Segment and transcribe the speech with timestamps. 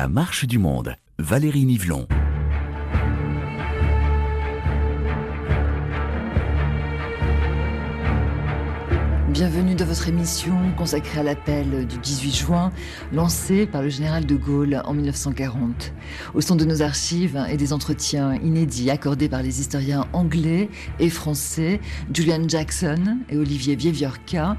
[0.00, 0.94] La marche du monde.
[1.18, 2.06] Valérie Nivelon.
[9.30, 12.72] Bienvenue dans votre émission consacrée à l'appel du 18 juin,
[13.12, 15.92] lancé par le général de Gaulle en 1940.
[16.32, 20.68] Au son de nos archives et des entretiens inédits accordés par les historiens anglais
[21.00, 21.80] et français,
[22.14, 24.56] Julian Jackson et Olivier Vieviorca,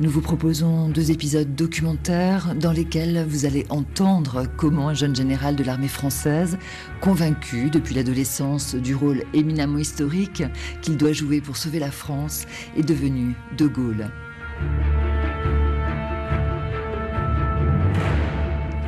[0.00, 5.56] nous vous proposons deux épisodes documentaires dans lesquels vous allez entendre comment un jeune général
[5.56, 6.56] de l'armée française,
[7.02, 10.42] convaincu depuis l'adolescence du rôle éminemment historique
[10.80, 12.46] qu'il doit jouer pour sauver la France,
[12.78, 14.10] est devenu De Gaulle.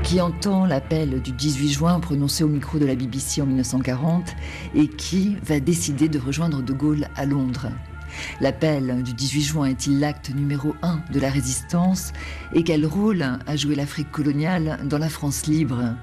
[0.02, 4.34] qui entend l'appel du 18 juin prononcé au micro de la BBC en 1940
[4.74, 7.68] et qui va décider de rejoindre De Gaulle à Londres.
[8.40, 12.12] L'appel du 18 juin est-il l'acte numéro un de la résistance
[12.52, 15.94] et quel rôle a joué l'Afrique coloniale dans la France libre?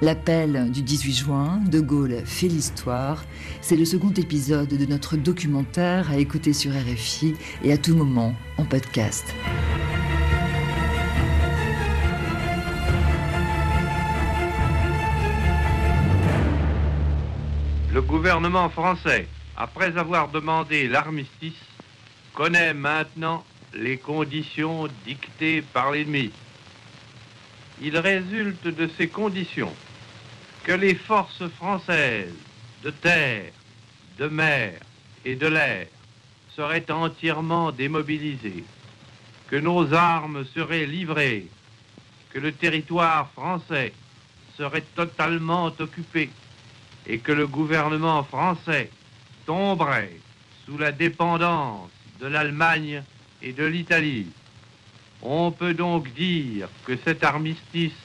[0.00, 3.24] L'appel du 18 juin, De Gaulle fait l'histoire.
[3.60, 8.32] C'est le second épisode de notre documentaire à écouter sur RFI et à tout moment
[8.58, 9.34] en podcast.
[17.92, 19.26] Le gouvernement français,
[19.60, 21.60] après avoir demandé l'armistice,
[22.32, 26.30] connaît maintenant les conditions dictées par l'ennemi.
[27.82, 29.74] Il résulte de ces conditions
[30.62, 32.32] que les forces françaises
[32.84, 33.50] de terre,
[34.18, 34.78] de mer
[35.24, 35.88] et de l'air
[36.54, 38.64] seraient entièrement démobilisées,
[39.48, 41.48] que nos armes seraient livrées,
[42.30, 43.92] que le territoire français
[44.56, 46.30] serait totalement occupé
[47.08, 48.90] et que le gouvernement français
[49.48, 50.20] tomberait
[50.66, 51.88] sous la dépendance
[52.20, 53.02] de l'Allemagne
[53.40, 54.26] et de l'Italie.
[55.22, 57.96] On peut donc dire que cet armistice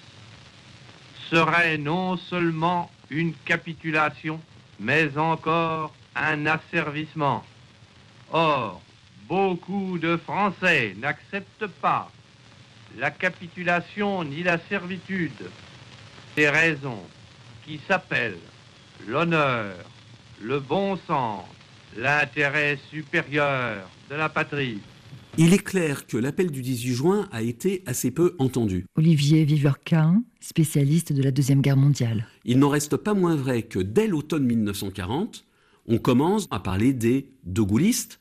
[1.29, 4.39] serait non seulement une capitulation,
[4.79, 7.43] mais encore un asservissement.
[8.31, 8.81] Or,
[9.27, 12.09] beaucoup de Français n'acceptent pas
[12.97, 15.51] la capitulation ni la servitude.
[16.37, 17.03] Ces raisons
[17.65, 18.39] qui s'appellent
[19.05, 19.75] l'honneur,
[20.43, 21.43] le bon sens,
[21.97, 24.79] l'intérêt supérieur de la patrie.
[25.37, 28.85] Il est clair que l'appel du 18 juin a été assez peu entendu.
[28.95, 32.27] Olivier Viverquin, spécialiste de la Deuxième Guerre mondiale.
[32.45, 35.45] Il n'en reste pas moins vrai que dès l'automne 1940,
[35.87, 38.19] on commence à parler des de gaullistes.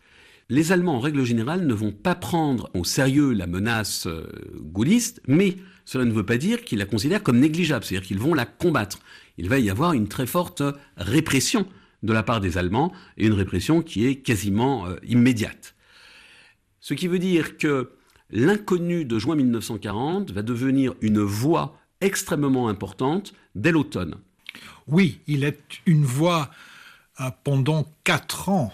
[0.48, 4.26] Les Allemands, en règle générale, ne vont pas prendre au sérieux la menace euh,
[4.60, 8.34] gaulliste, mais cela ne veut pas dire qu'ils la considèrent comme négligeable, c'est-à-dire qu'ils vont
[8.34, 9.00] la combattre.
[9.38, 10.62] Il va y avoir une très forte
[10.96, 11.66] répression
[12.02, 15.74] de la part des Allemands, et une répression qui est quasiment euh, immédiate.
[16.80, 17.92] Ce qui veut dire que
[18.30, 24.16] l'inconnu de juin 1940 va devenir une voix extrêmement importante dès l'automne.
[24.86, 26.50] Oui, il est une voix
[27.20, 28.72] euh, pendant quatre ans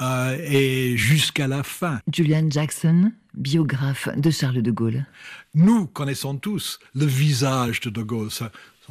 [0.00, 2.00] euh, et jusqu'à la fin.
[2.12, 5.06] Julian Jackson, biographe de Charles de Gaulle.
[5.54, 8.30] Nous connaissons tous le visage de De Gaulle,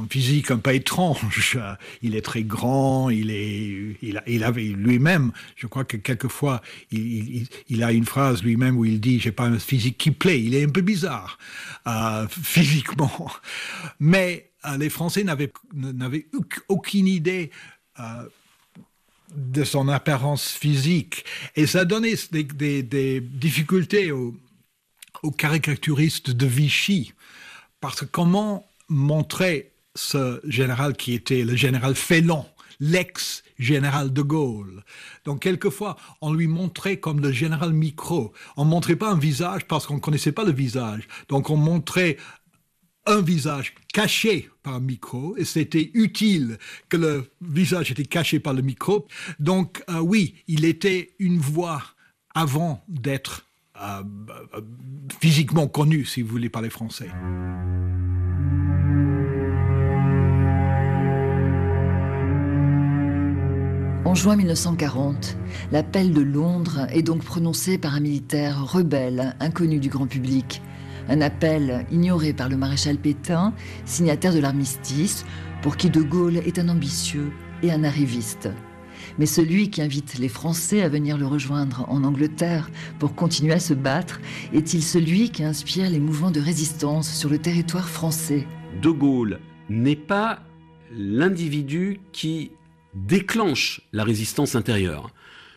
[0.09, 1.57] physique un peu étrange.
[2.01, 3.97] Il est très grand, il est,
[4.27, 9.19] il, avait lui-même, je crois que quelquefois, il, a une phrase lui-même où il dit,
[9.19, 10.41] j'ai pas un physique qui plaît.
[10.41, 11.37] Il est un peu bizarre
[11.87, 13.31] euh, physiquement,
[13.99, 16.27] mais euh, les Français n'avaient n'avaient
[16.67, 17.51] aucune idée.
[17.99, 18.03] Euh,
[19.35, 21.25] de son apparence physique.
[21.57, 24.33] Et ça donnait des difficultés aux,
[25.21, 27.13] aux caricaturistes de Vichy.
[27.81, 32.45] Parce que comment montrer ce général qui était le général Félon,
[32.79, 34.83] l'ex-général de Gaulle.
[35.25, 38.31] Donc quelquefois, on lui montrait comme le général micro.
[38.55, 41.07] On ne montrait pas un visage parce qu'on ne connaissait pas le visage.
[41.29, 42.17] Donc on montrait
[43.07, 46.57] un visage caché par un micro, et c'était utile
[46.89, 49.07] que le visage était caché par le micro.
[49.39, 51.81] Donc euh, oui, il était une voix
[52.35, 53.45] avant d'être
[53.81, 54.03] euh,
[54.53, 54.61] euh,
[55.21, 57.09] physiquement connu, si vous voulez parler français.
[64.07, 65.38] En juin 1940,
[65.74, 70.62] l'appel de Londres est donc prononcé par un militaire rebelle, inconnu du grand public.
[71.09, 75.25] Un appel ignoré par le maréchal Pétain, signataire de l'armistice,
[75.62, 78.50] pour qui De Gaulle est un ambitieux et un arriviste.
[79.19, 83.60] Mais celui qui invite les Français à venir le rejoindre en Angleterre pour continuer à
[83.60, 84.21] se battre,
[84.53, 88.48] est-il celui qui inspire les mouvements de résistance sur le territoire français?
[88.81, 90.44] De Gaulle n'est pas
[90.94, 92.51] l'individu qui
[93.05, 95.11] déclenche la résistance intérieure.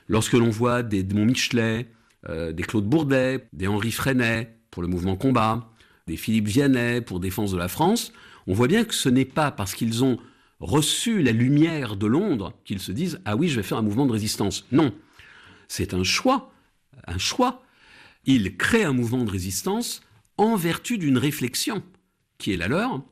[0.08, 1.88] Lorsque l'on voit des Edmond Michelet,
[2.28, 5.72] euh, des Claude Bourdet, des Henri Freinet pour le mouvement combat,
[6.06, 8.12] des Philippe Vianney pour défense de la France,
[8.46, 10.18] on voit bien que ce n'est pas parce qu'ils ont
[10.58, 14.06] reçu la lumière de Londres qu'ils se disent ah oui je vais faire un mouvement
[14.06, 14.66] de résistance.
[14.72, 14.92] Non,
[15.68, 16.52] c'est un choix,
[17.06, 17.62] un choix.
[18.26, 20.02] Ils créent un mouvement de résistance
[20.36, 21.82] en vertu d'une réflexion
[22.36, 23.02] qui est la leur,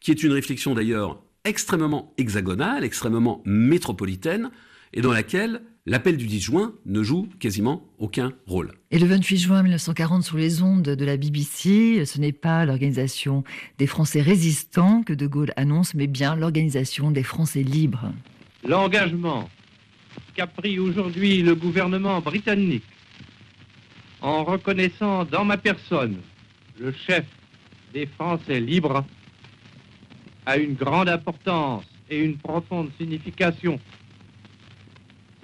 [0.00, 4.50] qui est une réflexion d'ailleurs extrêmement hexagonale, extrêmement métropolitaine,
[4.92, 8.72] et dans laquelle l'appel du 10 juin ne joue quasiment aucun rôle.
[8.90, 13.44] Et le 28 juin 1940, sur les ondes de la BBC, ce n'est pas l'organisation
[13.78, 18.12] des Français résistants que De Gaulle annonce, mais bien l'organisation des Français libres.
[18.66, 19.48] L'engagement
[20.34, 22.84] qu'a pris aujourd'hui le gouvernement britannique
[24.20, 26.16] en reconnaissant dans ma personne
[26.78, 27.24] le chef
[27.94, 29.04] des Français libres
[30.46, 33.78] a une grande importance et une profonde signification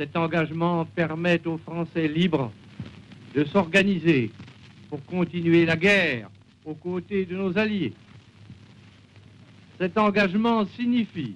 [0.02, 2.50] cet engagement permet aux Français libres
[3.34, 4.30] de s'organiser
[4.88, 6.28] pour continuer la guerre
[6.64, 7.92] aux côtés de nos alliés.
[9.78, 11.34] Cet engagement signifie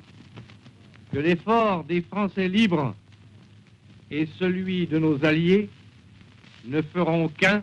[1.12, 2.94] que l'effort des Français libres
[4.10, 5.68] et celui de nos alliés
[6.64, 7.62] ne feront qu'un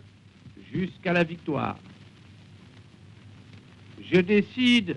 [0.72, 1.76] jusqu'à la victoire.
[4.10, 4.96] Je décide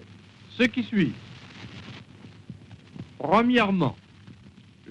[0.57, 1.13] ce qui suit.
[3.19, 3.95] Premièrement,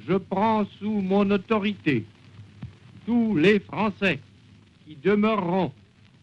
[0.06, 2.04] je prends sous mon autorité
[3.04, 4.20] tous les Français
[4.84, 5.72] qui demeureront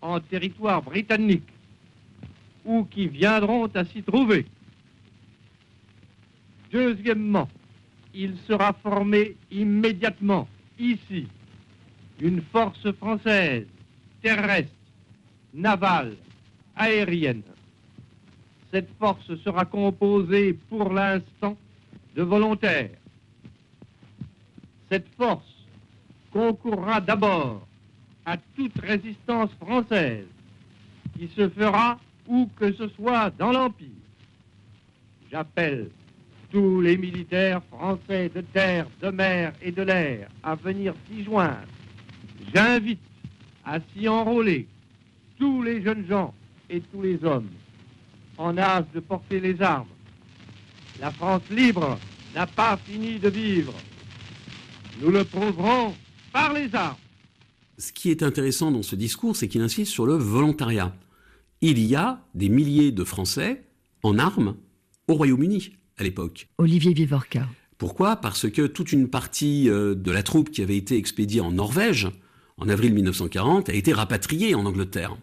[0.01, 1.47] en territoire britannique
[2.65, 4.45] ou qui viendront à s'y trouver.
[6.71, 7.49] Deuxièmement,
[8.13, 10.47] il sera formé immédiatement
[10.79, 11.27] ici
[12.19, 13.65] une force française
[14.21, 14.71] terrestre,
[15.53, 16.15] navale,
[16.75, 17.43] aérienne.
[18.73, 21.55] Cette force sera composée pour l'instant
[22.15, 22.89] de volontaires
[24.93, 25.65] cette force
[26.31, 27.65] concourra d'abord
[28.27, 30.27] à toute résistance française
[31.17, 33.87] qui se fera où que ce soit dans l'Empire.
[35.31, 35.89] J'appelle
[36.51, 41.65] tous les militaires français de terre, de mer et de l'air à venir s'y joindre.
[42.53, 43.01] J'invite
[43.65, 44.67] à s'y enrôler
[45.39, 46.35] tous les jeunes gens
[46.69, 47.49] et tous les hommes
[48.37, 49.87] en âge de porter les armes.
[50.99, 51.99] La France libre
[52.35, 53.73] n'a pas fini de vivre.
[55.01, 55.93] Nous le prouverons
[56.31, 56.97] par les armes.
[57.77, 60.95] Ce qui est intéressant dans ce discours, c'est qu'il insiste sur le volontariat.
[61.61, 63.63] Il y a des milliers de Français
[64.03, 64.55] en armes
[65.07, 66.47] au Royaume-Uni à l'époque.
[66.57, 67.47] Olivier Vivorca.
[67.77, 68.15] Pourquoi?
[68.17, 72.09] Parce que toute une partie euh, de la troupe qui avait été expédiée en Norvège
[72.57, 75.17] en avril 1940 a été rapatriée en Angleterre.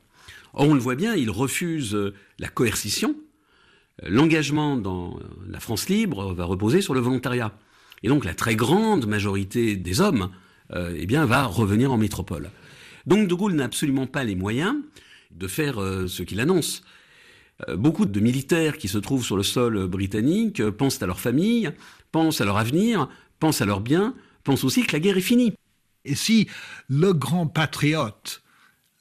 [0.55, 3.14] On le voit bien, il refuse euh, la coercition.
[4.02, 7.52] L'engagement dans la France libre va reposer sur le volontariat.
[8.02, 10.31] Et donc la très grande majorité des hommes
[10.73, 12.50] euh, eh va revenir en métropole.
[13.06, 14.76] Donc De Gaulle n'a absolument pas les moyens
[15.31, 16.82] de faire euh, ce qu'il annonce.
[17.69, 21.70] Euh, beaucoup de militaires qui se trouvent sur le sol britannique pensent à leur famille,
[22.12, 23.08] pensent à leur avenir,
[23.38, 24.14] pensent à leurs biens,
[24.44, 25.53] pensent aussi que la guerre est finie.
[26.05, 26.49] Et si
[26.88, 28.43] le grand patriote,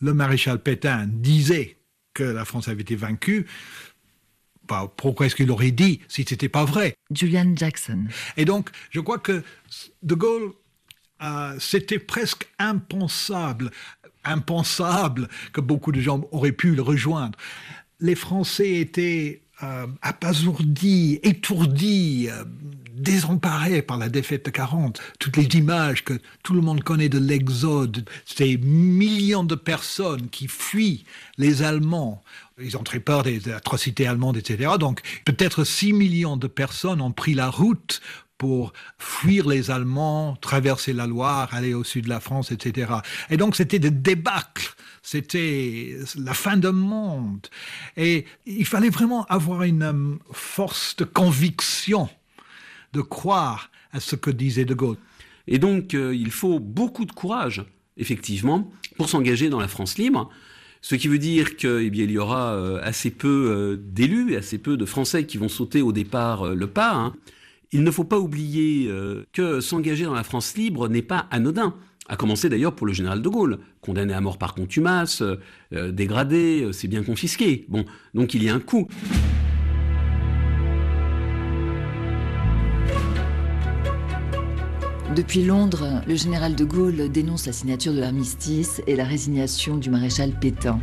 [0.02, 1.78] le maréchal Pétain, disait
[2.14, 3.46] que la France avait été vaincue,
[4.98, 6.94] pourquoi est-ce qu'il aurait dit si ce n'était pas vrai?
[7.12, 8.06] Julian Jackson.
[8.38, 9.44] Et donc, je crois que
[10.04, 10.52] De Gaulle,
[11.22, 13.72] euh, c'était presque impensable,
[14.24, 17.38] impensable que beaucoup de gens auraient pu le rejoindre.
[18.00, 22.46] Les Français étaient euh, abasourdis, étourdis, euh,
[23.00, 25.02] désemparés par la défaite de 40.
[25.20, 30.48] Toutes les images que tout le monde connaît de l'exode, ces millions de personnes qui
[30.48, 31.06] fuient
[31.38, 32.24] les Allemands.
[32.62, 34.72] Ils ont très peur des atrocités allemandes, etc.
[34.80, 38.02] Donc peut-être 6 millions de personnes ont pris la route
[38.38, 42.94] pour fuir les Allemands, traverser la Loire, aller au sud de la France, etc.
[43.30, 47.48] Et donc c'était des débâcles, c'était la fin du monde.
[47.98, 52.10] Et il fallait vraiment avoir une euh, force de conviction
[52.94, 54.98] de croire à ce que disait De Gaulle.
[55.48, 57.66] Et donc, euh, il faut beaucoup de courage,
[57.98, 60.30] effectivement, pour s'engager dans la France libre.
[60.82, 64.78] Ce qui veut dire qu'il eh y aura euh, assez peu euh, d'élus assez peu
[64.78, 66.94] de Français qui vont sauter au départ le pas.
[66.94, 67.16] Hein.
[67.72, 68.90] Il ne faut pas oublier
[69.32, 71.76] que s'engager dans la France libre n'est pas anodin.
[72.08, 75.22] À commencer d'ailleurs pour le général de Gaulle, condamné à mort par contumace,
[75.72, 77.68] dégradé, c'est bien confisqué.
[77.70, 78.88] Bon, donc il y a un coût.
[85.16, 89.90] Depuis Londres, le général de Gaulle dénonce la signature de l'armistice et la résignation du
[89.90, 90.80] maréchal Pétain.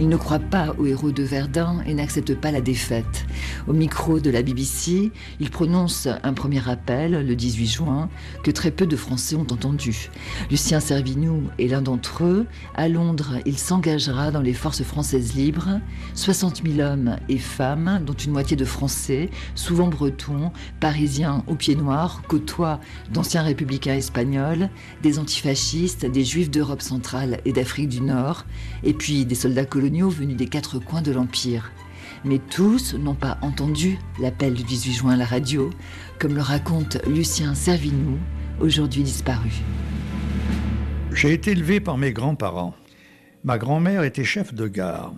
[0.00, 3.26] Il ne croit pas aux héros de Verdun et n'accepte pas la défaite.
[3.68, 8.08] Au micro de la BBC, il prononce un premier appel le 18 juin
[8.42, 10.10] que très peu de Français ont entendu.
[10.50, 12.46] Lucien Servinou est l'un d'entre eux.
[12.74, 15.80] À Londres, il s'engagera dans les forces françaises libres.
[16.14, 21.76] 60 000 hommes et femmes, dont une moitié de Français, souvent bretons, parisiens aux pieds
[21.76, 22.80] noirs, côtoient
[23.12, 24.70] d'anciens républicains espagnols,
[25.02, 28.44] des antifascistes, des juifs d'Europe centrale et d'Afrique du Nord,
[28.84, 31.72] et puis des soldats coloniaux venus des quatre coins de l'Empire.
[32.24, 35.70] Mais tous n'ont pas entendu l'appel du 18 juin à la radio,
[36.18, 38.18] comme le raconte Lucien Servinou,
[38.60, 39.50] aujourd'hui disparu.
[41.12, 42.74] J'ai été élevé par mes grands-parents.
[43.44, 45.14] Ma grand-mère était chef de gare.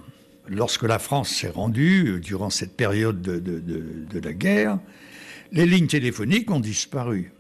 [0.49, 4.79] Lorsque la France s'est rendue, euh, durant cette période de, la guerre,
[5.53, 7.33] les lignes téléphoniques ont disparu.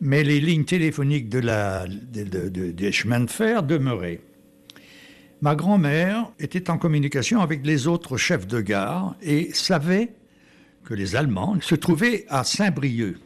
[0.00, 4.20] Mais les lignes téléphoniques des chemins de fer demeuraient.
[5.42, 10.14] Ma grand-mère était en communication avec les autres chefs de gare et savait
[10.84, 13.16] que les Allemands se trouvaient à Saint-Brieuc.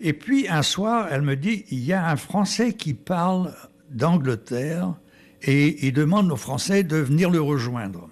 [0.00, 3.54] Et puis un soir, elle me dit, il y a un Français qui parle
[3.90, 4.94] d'Angleterre
[5.42, 8.10] et il demande aux Français de venir le rejoindre.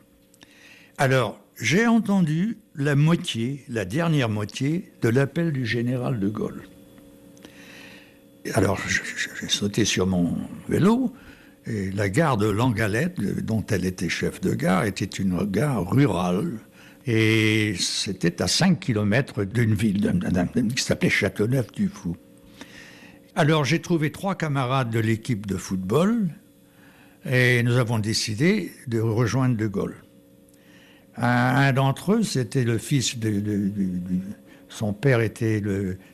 [0.97, 6.63] Alors, j'ai entendu la moitié, la dernière moitié de l'appel du général de Gaulle.
[8.55, 8.79] Alors,
[9.41, 10.37] j'ai sauté sur mon
[10.69, 11.13] vélo,
[11.95, 16.59] la gare de Langalette, dont elle était chef de gare, était une gare rurale.
[17.07, 20.13] Et c'était à 5 km d'une ville
[20.77, 22.17] qui s'appelait Châteauneuf-du-Fou.
[23.35, 26.29] Alors j'ai trouvé trois camarades de l'équipe de football
[27.25, 29.97] et nous avons décidé de rejoindre De Gaulle.
[31.17, 33.73] Un, d'entre eux, c'était le fils de,
[34.69, 35.63] son père était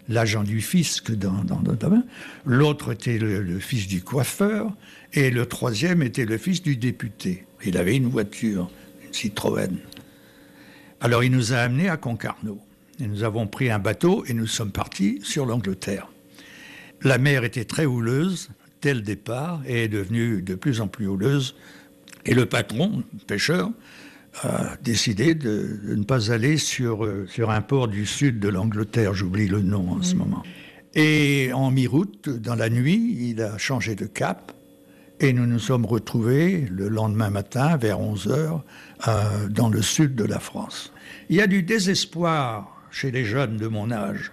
[0.08, 2.06] l'agent du fisc dans, dans, domaine.
[2.44, 4.72] L'autre était le, fils du coiffeur.
[5.16, 7.44] Et le troisième était le fils du député.
[7.64, 8.68] Il avait une voiture,
[9.06, 9.78] une Citroën.
[11.00, 12.58] Alors il nous a amenés à Concarneau.
[13.00, 16.08] Et nous avons pris un bateau et nous sommes partis sur l'Angleterre.
[17.02, 18.50] La mer était très houleuse
[18.82, 21.54] dès le départ et est devenue de plus en plus houleuse.
[22.26, 23.70] Et le patron, pêcheur,
[24.42, 29.14] a décidé de, ne pas aller sur, euh, sur un port du sud de l'Angleterre,
[29.14, 30.42] j'oublie le nom en ce moment.
[30.94, 34.52] Et en mi-route, dans la nuit, il a changé de cap
[35.24, 38.62] et nous nous sommes retrouvés le lendemain matin, vers 11 heures,
[39.08, 40.92] euh, dans le sud de la France.
[41.30, 44.32] Il y a du désespoir chez les jeunes de mon âge.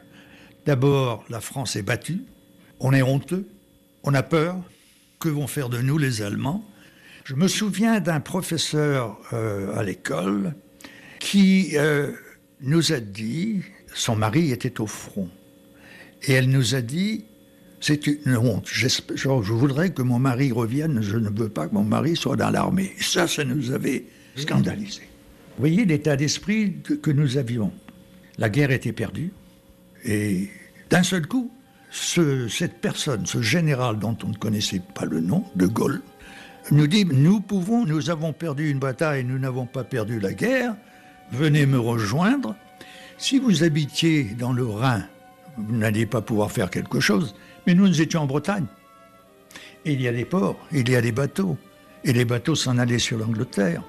[0.66, 2.24] D'abord, la France est battue,
[2.82, 3.48] on est honteux,
[4.04, 4.58] on a peur.
[5.20, 6.66] Que vont faire de nous les Allemands?
[7.24, 10.56] Je me souviens d'un professeur euh, à l'école
[11.20, 12.12] qui euh,
[12.60, 13.62] nous a dit,
[13.94, 15.30] son mari était au front,
[16.24, 17.24] et elle nous a dit,
[17.82, 18.68] c'est une honte.
[18.68, 21.02] Je, voudrais que mon mari revienne.
[21.02, 22.94] Je ne veux pas que mon mari soit dans l'armée.
[23.02, 25.02] Ça, ça nous avait scandalisé.
[25.58, 27.74] Vous voyez l'état d'esprit que, nous avions.
[28.38, 29.32] La guerre était perdue.
[30.06, 30.50] Et
[30.92, 31.52] d'un seul coup,
[31.92, 36.02] cette personne, ce général dont on ne connaissait pas le nom, de Gaulle,
[36.70, 40.76] nous dit Nous pouvons, nous avons perdu une bataille, nous n'avons pas perdu la guerre.
[41.32, 42.56] Venez me rejoindre.
[43.18, 45.04] Si vous habitiez dans le Rhin,
[45.58, 47.36] vous n'alliez pas pouvoir faire quelque chose.
[47.66, 48.66] Mais nous, nous étions en Bretagne.
[49.86, 51.58] il y a des ports, il y a des bateaux.
[52.04, 53.84] Et les bateaux s'en allaient sur l'Angleterre.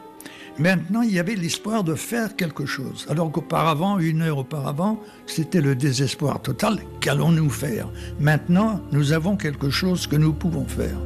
[0.58, 3.06] Maintenant, il y avait l'espoir de faire quelque chose.
[3.08, 6.80] Alors qu'auparavant, une heure auparavant, c'était le désespoir total.
[7.00, 7.88] Qu'allons-nous faire?
[8.20, 10.98] Maintenant, nous avons quelque chose que nous pouvons faire.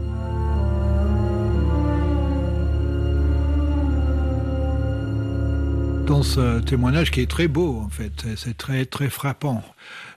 [6.06, 9.64] Dans ce témoignage qui est très beau, en fait, c'est très, très frappant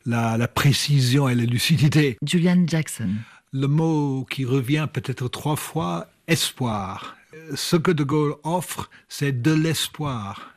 [0.05, 2.17] la, précision et la lucidité.
[2.23, 3.09] Julian Jackson.
[3.51, 7.17] Le mot qui revient peut-être trois fois, espoir.
[7.55, 10.53] Ce que De Gaulle offre, c'est de l'espoir.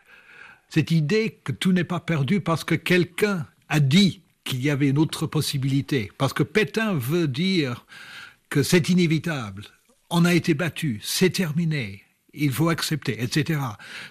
[0.69, 4.89] Cette idée que tout n'est pas perdu parce que quelqu'un a dit qu'il y avait
[4.89, 6.12] une autre possibilité.
[6.19, 7.87] Parce que Pétain veut dire
[8.51, 9.65] que c'est inévitable.
[10.11, 12.03] On a été battu, c'est terminé
[12.35, 13.61] il faut accepter, etc.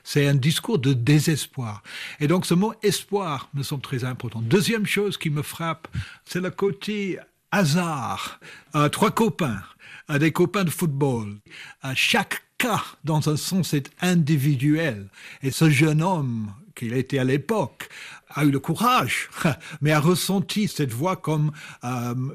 [0.03, 1.83] C'est un discours de désespoir.
[2.19, 4.41] Et donc ce mot espoir me semble très important.
[4.41, 5.87] Deuxième chose qui me frappe,
[6.25, 7.19] c'est le côté
[7.51, 8.39] hasard.
[8.75, 9.61] Euh, trois copains,
[10.09, 11.37] euh, des copains de football.
[11.85, 15.07] Euh, chaque cas, dans un sens, est individuel.
[15.41, 17.89] Et ce jeune homme, qu'il était à l'époque,
[18.29, 19.29] a eu le courage,
[19.81, 21.51] mais a ressenti cette voix comme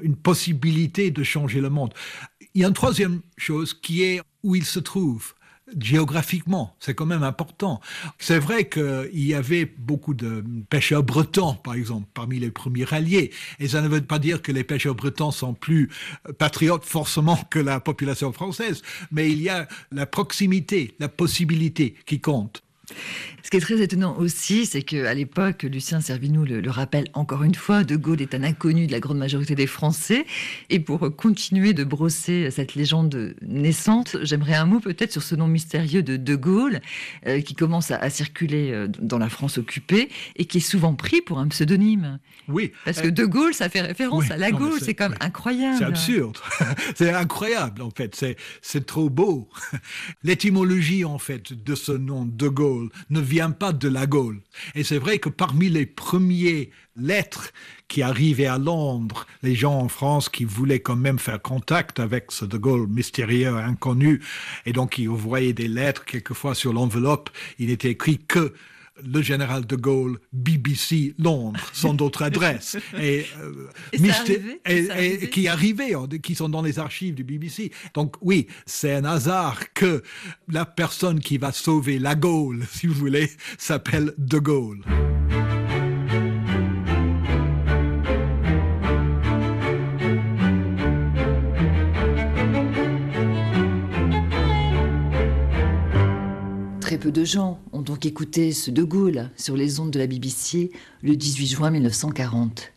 [0.03, 1.91] une possibilité de changer le monde.
[2.53, 5.33] Il y a une troisième chose qui est où il se trouve
[5.79, 6.75] géographiquement.
[6.79, 7.81] C'est quand même important.
[8.19, 13.31] C'est vrai qu'il y avait beaucoup de pêcheurs bretons, par exemple, parmi les premiers alliés.
[13.59, 15.89] Et ça ne veut pas dire que les pêcheurs bretons sont plus
[16.37, 18.81] patriotes forcément que la population française.
[19.11, 22.63] Mais il y a la proximité, la possibilité qui compte.
[23.43, 27.43] Ce qui est très étonnant aussi, c'est qu'à l'époque, Lucien Servinou le, le, rappelle encore
[27.43, 30.25] une fois, De Gaulle est un inconnu de la grande majorité des Français.
[30.69, 35.47] Et pour continuer de brosser cette légende naissante, j'aimerais un mot peut-être sur ce nom
[35.47, 36.81] mystérieux de De Gaulle,
[37.25, 40.93] euh, qui commence à, à, circuler euh, dans la France occupée et qui est souvent
[40.93, 42.19] pris pour un pseudonyme.
[42.47, 42.71] Oui.
[42.85, 45.27] Parce que De Gaulle, ça fait référence oui, à la Gaule, c'est quand même oui.
[45.27, 45.77] incroyable.
[45.79, 46.37] C'est absurde.
[46.95, 48.25] c'est incroyable, en fait.
[48.61, 49.49] C'est trop beau.
[50.23, 52.76] L'étymologie, en fait, de ce nom De Gaulle,
[53.09, 54.41] ne vient pas de la Gaule.
[54.75, 57.51] Et c'est vrai que parmi les premiers lettres
[57.87, 62.31] qui arrivaient à Londres, les gens en France qui voulaient quand même faire contact avec
[62.31, 64.21] ce De Gaulle mystérieux, inconnu,
[64.65, 67.29] et donc ils voyaient des lettres quelquefois sur l'enveloppe,
[67.59, 68.53] il était écrit que
[69.05, 75.29] le général de Gaulle, BBC Londres, sans d'autres adresses, et, euh, et, arrivé, et, et
[75.29, 77.71] qui arrivaient, qui sont dans les archives du BBC.
[77.93, 80.03] Donc oui, c'est un hasard que
[80.47, 84.81] la personne qui va sauver la Gaule, si vous voulez, s'appelle de Gaulle.
[96.87, 100.07] Très peu de gens ont donc écouté ce De Gaulle sur les ondes de la
[100.07, 102.71] BBC le 18 juin 1940.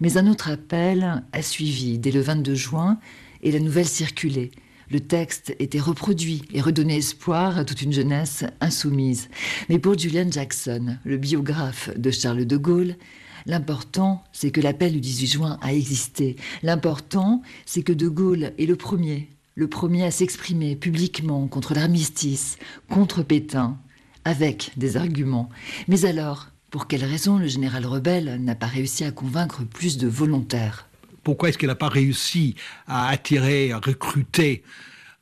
[0.00, 2.98] Mais un autre appel a suivi dès le 22 juin
[3.42, 4.50] et la nouvelle circulait.
[4.90, 9.28] Le texte était reproduit et redonnait espoir à toute une jeunesse insoumise.
[9.68, 12.96] Mais pour Julian Jackson, le biographe de Charles de Gaulle,
[13.44, 16.36] l'important, c'est que l'appel du 18 juin a existé.
[16.62, 22.58] L'important, c'est que de Gaulle est le premier le premier à s'exprimer publiquement contre l'armistice,
[22.88, 23.78] contre Pétain,
[24.24, 25.48] avec des arguments.
[25.88, 30.06] Mais alors, pour quelle raison le général rebelle n'a pas réussi à convaincre plus de
[30.06, 30.88] volontaires?
[31.24, 32.54] Pourquoi est-ce qu'il n'a pas réussi
[32.86, 34.62] à attirer, à recruter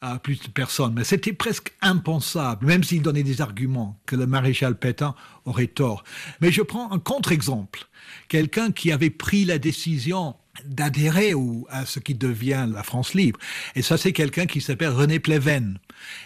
[0.00, 0.94] à plus de personnes?
[0.94, 6.04] Mais c'était presque impensable, même s'il donnait des arguments, que le maréchal Pétain aurait tort.
[6.40, 7.88] Mais je prends un contre-exemple.
[8.28, 11.32] Quelqu'un qui avait pris la décision d'adhérer
[11.68, 13.38] à ce qui devient la France libre.
[13.74, 15.78] Et ça, c'est quelqu'un qui s'appelle René Pleven.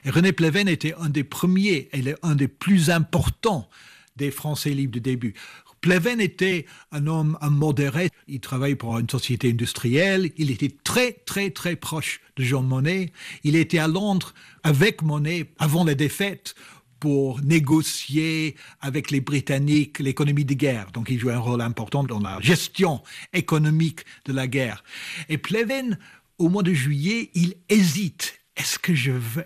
[0.05, 3.69] Et René Pleven était un des premiers, et un des plus importants
[4.17, 5.35] des Français libres du début.
[5.81, 8.09] Pleven était un homme un modéré.
[8.29, 10.31] Il travaillait pour une société industrielle.
[10.37, 13.13] Il était très, très, très proche de Jean Monnet.
[13.43, 16.55] Il était à Londres avec Monnet avant la défaite
[17.03, 20.93] pour négocier avec les Britanniques l'économie de guerre.
[20.93, 24.85] Donc il jouait un rôle important dans la gestion économique de la guerre.
[25.29, 25.99] Et Pleven,
[26.39, 28.39] au mois de juillet, il hésite.
[28.57, 29.45] Est-ce que je veux...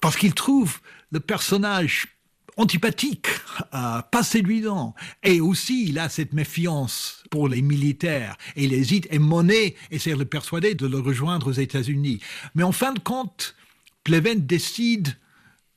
[0.00, 0.80] Parce qu'il trouve
[1.12, 2.08] le personnage
[2.56, 3.28] antipathique,
[3.70, 4.96] pas séduisant.
[5.22, 8.36] Et aussi, il a cette méfiance pour les militaires.
[8.56, 9.06] Et il hésite.
[9.12, 12.18] Et Monet essaie de le persuader de le rejoindre aux États-Unis.
[12.56, 13.54] Mais en fin de compte,
[14.02, 15.16] Pleven décide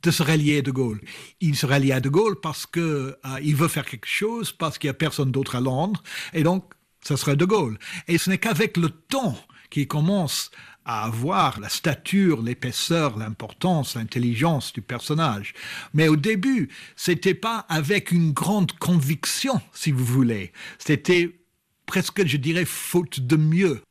[0.03, 1.01] de se rallier à De Gaulle.
[1.41, 2.79] Il se rallie à De Gaulle parce que
[3.25, 6.43] euh, il veut faire quelque chose, parce qu'il n'y a personne d'autre à Londres, et
[6.43, 7.77] donc ce serait De Gaulle.
[8.07, 9.37] Et ce n'est qu'avec le temps
[9.69, 10.51] qu'il commence
[10.85, 15.53] à avoir la stature, l'épaisseur, l'importance, l'intelligence du personnage.
[15.93, 20.51] Mais au début, c'était pas avec une grande conviction, si vous voulez.
[20.79, 21.39] C'était
[21.85, 23.81] presque, je dirais, faute de mieux.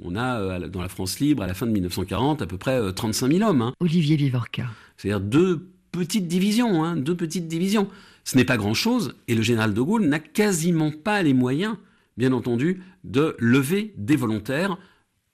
[0.00, 2.92] On a euh, dans la France libre, à la fin de 1940, à peu près
[2.92, 3.62] 35 000 hommes.
[3.62, 3.72] Hein.
[3.80, 4.66] Olivier Vivorca.
[5.02, 7.88] C'est-à-dire deux petites divisions, hein, deux petites divisions.
[8.22, 11.74] Ce n'est pas grand-chose, et le général de Gaulle n'a quasiment pas les moyens,
[12.16, 14.78] bien entendu, de lever des volontaires,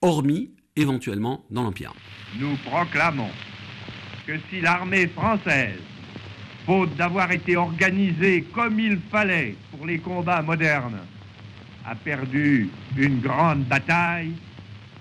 [0.01, 1.93] hormis éventuellement dans l'Empire.
[2.39, 3.29] Nous proclamons
[4.25, 5.77] que si l'armée française,
[6.65, 10.97] faute d'avoir été organisée comme il fallait pour les combats modernes,
[11.85, 14.33] a perdu une grande bataille,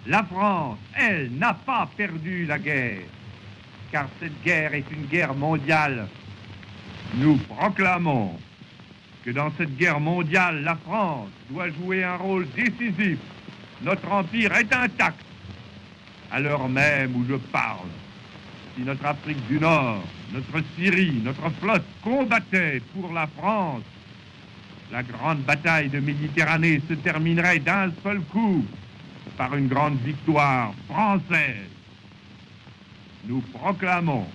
[0.06, 3.00] la France, elle, n'a pas perdu la guerre,
[3.90, 6.06] car cette guerre est une guerre mondiale.
[7.16, 8.38] Nous proclamons
[9.24, 13.18] que dans cette guerre mondiale, la France doit jouer un rôle décisif.
[13.82, 15.24] Notre empire est intact.
[16.30, 17.88] À l'heure même où je parle,
[18.76, 23.82] si notre Afrique du Nord, notre Syrie, notre flotte combattait pour la France,
[24.92, 28.64] la grande bataille de Méditerranée se terminerait d'un seul coup
[29.36, 31.77] par une grande victoire française.
[33.28, 34.26] Nous proclamons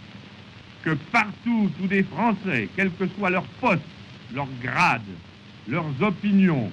[0.84, 3.82] que partout où des Français, quel que soit leur poste,
[4.32, 5.01] leur grade,
[5.67, 6.71] leurs opinions,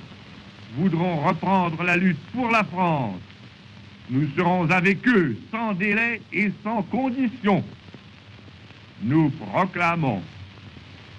[0.77, 3.21] voudront reprendre la lutte pour la France,
[4.11, 7.65] nous serons avec eux sans délai et sans condition.
[9.03, 10.23] nous proclamons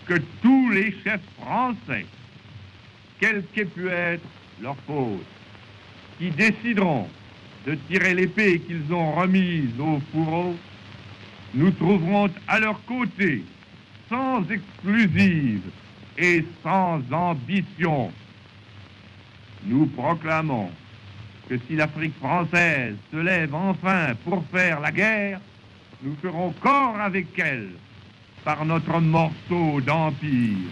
[0.05, 2.05] que tous les chefs français,
[3.19, 4.23] quelle qu'ait pu être
[4.61, 5.25] leur faute,
[6.19, 7.09] qui décideront
[7.65, 10.55] de tirer l'épée qu'ils ont remise au fourreau,
[11.53, 13.43] nous trouverons à leur côté,
[14.09, 15.63] sans exclusive
[16.17, 18.11] et sans ambition.
[19.65, 20.69] Nous proclamons
[21.49, 25.41] que si l'Afrique française se lève enfin pour faire la guerre,
[26.03, 27.69] nous ferons corps avec elle
[28.43, 30.71] par notre morceau d'empire.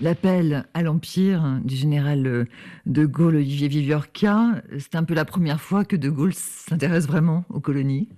[0.00, 2.46] L'appel à l'Empire du général
[2.86, 7.44] de Gaulle, Olivier Viviorca, c'est un peu la première fois que de Gaulle s'intéresse vraiment
[7.48, 8.08] aux colonies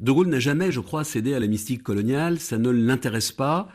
[0.00, 3.68] De Gaulle n'a jamais, je crois, cédé à la mystique coloniale, ça ne l'intéresse pas,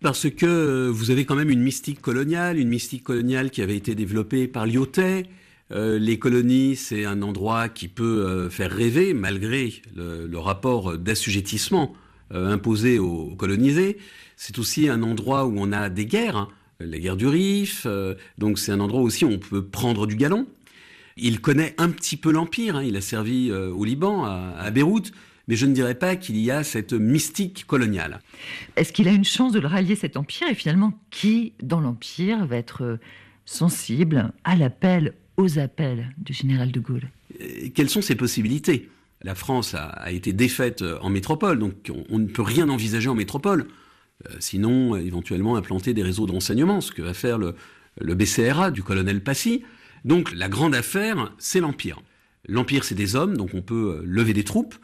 [0.00, 3.94] parce que vous avez quand même une mystique coloniale, une mystique coloniale qui avait été
[3.94, 5.24] développée par Lyotet.
[5.72, 11.94] Euh, les colonies, c'est un endroit qui peut euh, faire rêver, malgré le, rapport d'assujettissement
[12.32, 13.98] euh, imposé aux colonisés.
[14.36, 16.48] C'est aussi un endroit où on a des guerres, hein.
[16.78, 20.14] la guerre du Rif, euh, donc c'est un endroit aussi où on peut prendre du
[20.14, 20.46] galon.
[21.16, 22.82] Il connaît un petit peu l'Empire, hein.
[22.82, 25.12] il a servi euh, au Liban, à, Beyrouth,
[25.50, 28.20] mais je ne dirais pas qu'il y a cette mystique coloniale.
[28.76, 30.46] Est-ce qu'il a une chance de le rallier cet empire?
[30.48, 33.00] Et finalement, qui dans l'empire va être euh,
[33.46, 37.10] sensible à l'appel, aux appels du général de Gaulle?
[37.74, 38.90] Quelles sont ses possibilités?
[39.22, 43.66] La France a, été défaite en métropole, donc on ne peut rien envisager en métropole.
[44.28, 47.54] Euh, sinon, éventuellement, implanter des réseaux de renseignement, ce que va faire le,
[48.00, 49.64] BCRA du colonel Passy.
[50.04, 52.00] Donc la grande affaire, c'est l'Empire.
[52.46, 54.76] L'Empire, c'est des hommes, donc on peut euh, lever des troupes.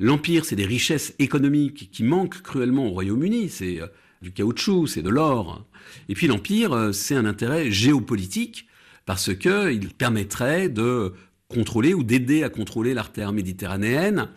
[0.00, 3.48] L'Empire, c'est des richesses économiques qui manquent cruellement au Royaume-Uni.
[3.48, 3.86] C'est euh,
[4.20, 5.64] du caoutchouc, c'est de l'or.
[6.08, 8.66] Et puis l'Empire, c'est un intérêt géopolitique
[9.06, 11.12] parce qu'il permettrait de
[11.48, 14.28] contrôler ou d'aider à contrôler l'artère méditerranéenne.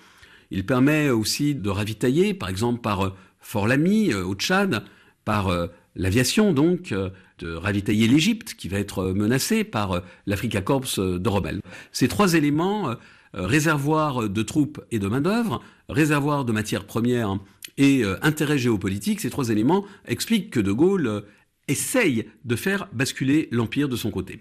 [0.51, 4.83] Il permet aussi de ravitailler, par exemple par Fort Lamy, euh, au Tchad,
[5.25, 10.81] par euh, l'aviation donc, euh, de ravitailler l'Égypte, qui va être menacée par l'Africa Corps
[10.97, 11.59] de Rommel.
[11.91, 12.95] Ces trois éléments,
[13.33, 17.37] réservoir de troupes et de main-d'œuvre, réservoir de matières premières
[17.77, 21.23] et intérêt géopolitique, ces trois éléments expliquent que De Gaulle
[21.67, 24.39] essaye de faire basculer l'Empire de son côté.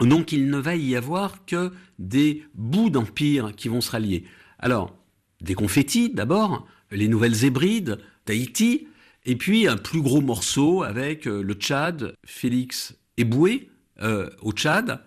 [0.00, 4.24] Donc il ne va y avoir que des bouts d'empire qui vont se rallier.
[4.58, 4.96] Alors,
[5.40, 8.88] des confettis d'abord, les nouvelles Hébrides, Tahiti,
[9.24, 15.02] et puis un plus gros morceau avec euh, le Tchad, Félix Eboué euh, au Tchad,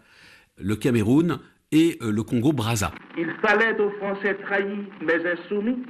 [0.58, 1.40] le Cameroun
[1.72, 2.92] et euh, le Congo-Brazza.
[3.18, 5.84] Il fallait aux Français trahis mais insoumis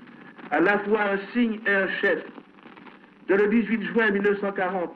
[0.52, 2.20] à la fois un signe et un chef.
[3.28, 4.92] De le 18 juin 1940,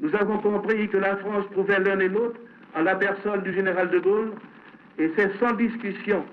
[0.00, 2.38] nous avons compris que la France trouvait l'un et l'autre
[2.74, 4.32] en la personne du général de Gaulle,
[4.98, 6.24] et c'est sans discussion,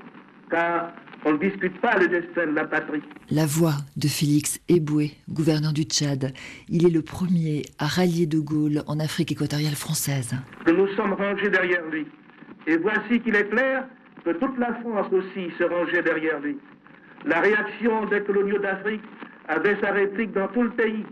[0.49, 0.93] car
[1.25, 3.01] on ne discute pas le destin de la patrie.
[3.29, 6.33] La voix de Félix Eboué, gouverneur du Tchad.
[6.69, 10.33] Il est le premier à rallier De Gaulle en Afrique équatoriale française.
[10.65, 12.07] Que nous sommes rangés derrière lui.
[12.69, 13.85] Et voici qu'il est clair
[14.23, 16.55] que toute la France aussi se rangeait derrière lui.
[17.25, 19.01] La réaction des coloniaux d'Afrique
[19.47, 21.03] avait sa réplique dans tout le pays.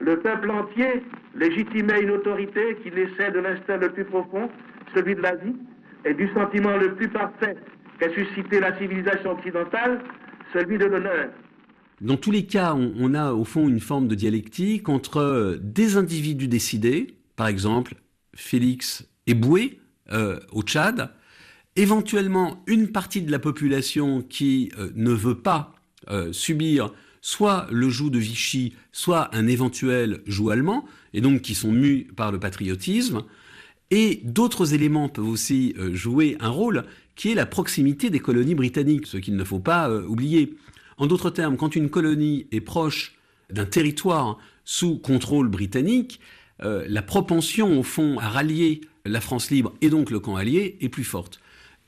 [0.00, 1.02] Le peuple entier
[1.34, 4.48] légitimait une autorité qui laissait de l'instinct le plus profond,
[4.94, 5.54] celui de la vie,
[6.06, 7.56] et du sentiment le plus parfait
[8.00, 10.00] qu'a suscité la civilisation occidentale,
[10.54, 11.28] celui de l'honneur.
[12.00, 15.98] Dans tous les cas, on, a au fond une forme de dialectique entre euh, des
[15.98, 17.96] individus décidés, par exemple
[18.34, 19.78] Félix Eboué
[20.12, 21.10] euh, au Tchad,
[21.76, 25.72] éventuellement une partie de la population qui euh, ne veut pas
[26.30, 31.72] subir soit le joug de Vichy, soit un éventuel joug allemand, et donc qui sont
[31.72, 33.24] mus par le patriotisme.
[33.90, 36.84] Et d'autres éléments peuvent aussi jouer un rôle,
[37.16, 40.54] qui est la proximité des colonies britanniques, ce qu'il ne faut pas euh, oublier.
[40.98, 43.16] En d'autres termes, quand une colonie est proche
[43.50, 46.20] d'un territoire sous contrôle britannique,
[46.62, 50.76] euh, la propension au fond à rallier la France libre et donc le camp allié
[50.80, 51.40] est plus forte.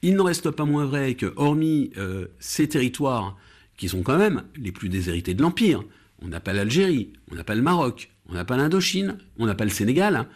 [0.02, 3.36] Il n'en reste pas moins vrai que, hormis euh, ces territoires
[3.76, 5.82] qui sont quand même les plus déshérités de l'Empire,
[6.22, 9.54] on n'a pas l'Algérie, on n'a pas le Maroc, on n'a pas l'Indochine, on n'a
[9.54, 10.28] pas le Sénégal, hein,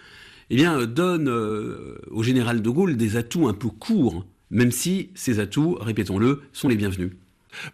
[0.51, 1.29] eh bien, donne
[2.11, 6.69] au général de Gaulle des atouts un peu courts même si ces atouts, répétons-le, sont
[6.69, 7.13] les bienvenus.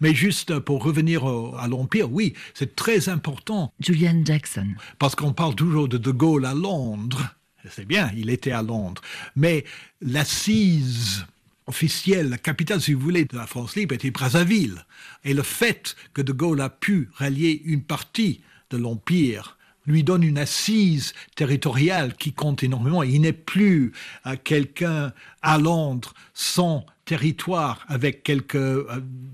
[0.01, 3.73] Mais juste pour revenir à l'Empire, oui, c'est très important.
[3.81, 4.67] Julian Jackson.
[4.99, 7.38] Parce qu'on parle toujours de De Gaulle à Londres.
[7.71, 9.03] C'est bien, il était à Londres.
[9.37, 9.65] Mais
[10.01, 11.25] l'assise
[11.67, 14.85] officielle, la capitale, si vous voulez, de la France libre était Brazzaville.
[15.25, 19.58] Et le fait que De Gaulle a pu rallier une partie de l'Empire
[19.89, 23.03] lui donne une assise territoriale qui compte énormément.
[23.03, 23.93] Il n'est plus
[24.27, 28.87] euh, quelqu'un à Londres sans territoire avec quelques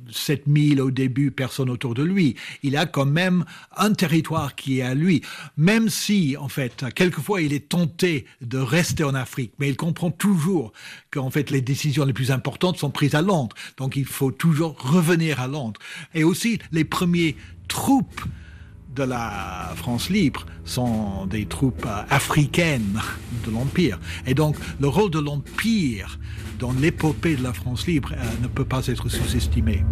[0.08, 2.36] 7000 euh, au début personnes autour de lui.
[2.62, 3.44] Il a quand même
[3.76, 5.22] un territoire qui est à lui,
[5.56, 10.12] même si, en fait, quelquefois il est tenté de rester en Afrique, mais il comprend
[10.12, 10.72] toujours
[11.10, 13.56] qu'en fait les décisions les plus importantes sont prises à Londres.
[13.76, 15.80] Donc il faut toujours revenir à Londres.
[16.14, 17.34] Et aussi les premiers
[17.66, 18.22] troupes
[18.94, 23.00] de la France libre sont des troupes africaines
[23.44, 23.98] de l'Empire.
[24.26, 26.18] Et donc le rôle de l'Empire
[26.58, 29.84] dans l'épopée de la France libre euh, ne peut pas être sous-estimé.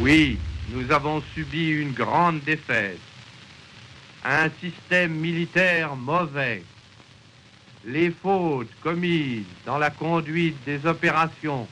[0.00, 0.38] Oui,
[0.72, 3.00] nous avons subi une grande défaite.
[4.24, 6.62] Un système militaire mauvais.
[7.86, 11.68] Les fautes commises dans la conduite des opérations.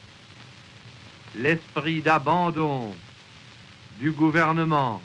[1.36, 2.94] L'esprit d'abandon
[3.98, 5.02] du gouvernement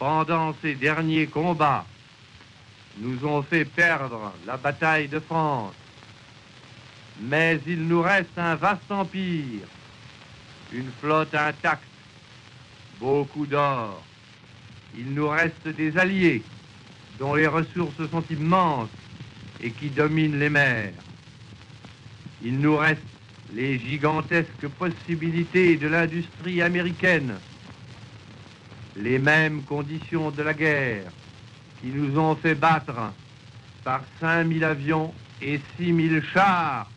[0.00, 1.84] pendant ces derniers combats,
[2.98, 5.74] nous ont fait perdre la bataille de France.
[7.20, 9.66] Mais il nous reste un vaste empire,
[10.72, 11.84] une flotte intacte,
[12.98, 14.02] beaucoup d'or.
[14.96, 16.42] Il nous reste des alliés
[17.18, 18.88] dont les ressources sont immenses
[19.62, 20.92] et qui dominent les mers.
[22.42, 23.02] Il nous reste
[23.52, 27.34] les gigantesques possibilités de l'industrie américaine
[28.96, 31.10] les mêmes conditions de la guerre
[31.80, 33.12] qui nous ont fait battre
[33.84, 36.90] par 5000 avions et 6000 chars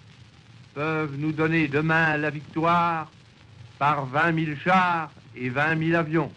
[0.73, 3.09] peuvent nous donner demain la victoire
[3.79, 6.31] par 20 000 chars et 20 000 avions.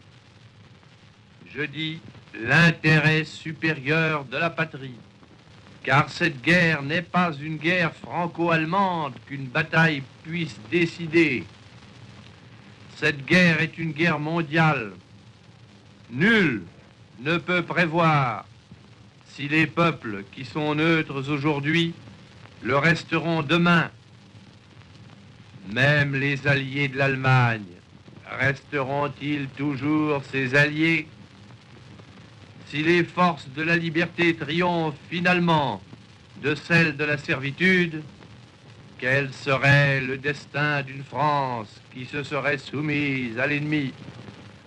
[1.54, 2.00] Je dis
[2.38, 4.94] l'intérêt supérieur de la patrie,
[5.86, 11.44] car cette guerre n'est pas une guerre franco-allemande qu'une bataille puisse décider.
[12.96, 14.92] Cette guerre est une guerre mondiale
[16.10, 16.62] Nul
[17.20, 18.46] ne peut prévoir
[19.26, 21.94] si les peuples qui sont neutres aujourd'hui
[22.62, 23.90] le resteront demain.
[25.72, 27.64] Même les alliés de l'Allemagne
[28.38, 31.08] resteront-ils toujours ses alliés?
[32.68, 35.80] Si les forces de la liberté triomphent finalement
[36.42, 38.02] de celles de la servitude,
[38.98, 43.92] quel serait le destin d'une France qui se serait soumise à l'ennemi?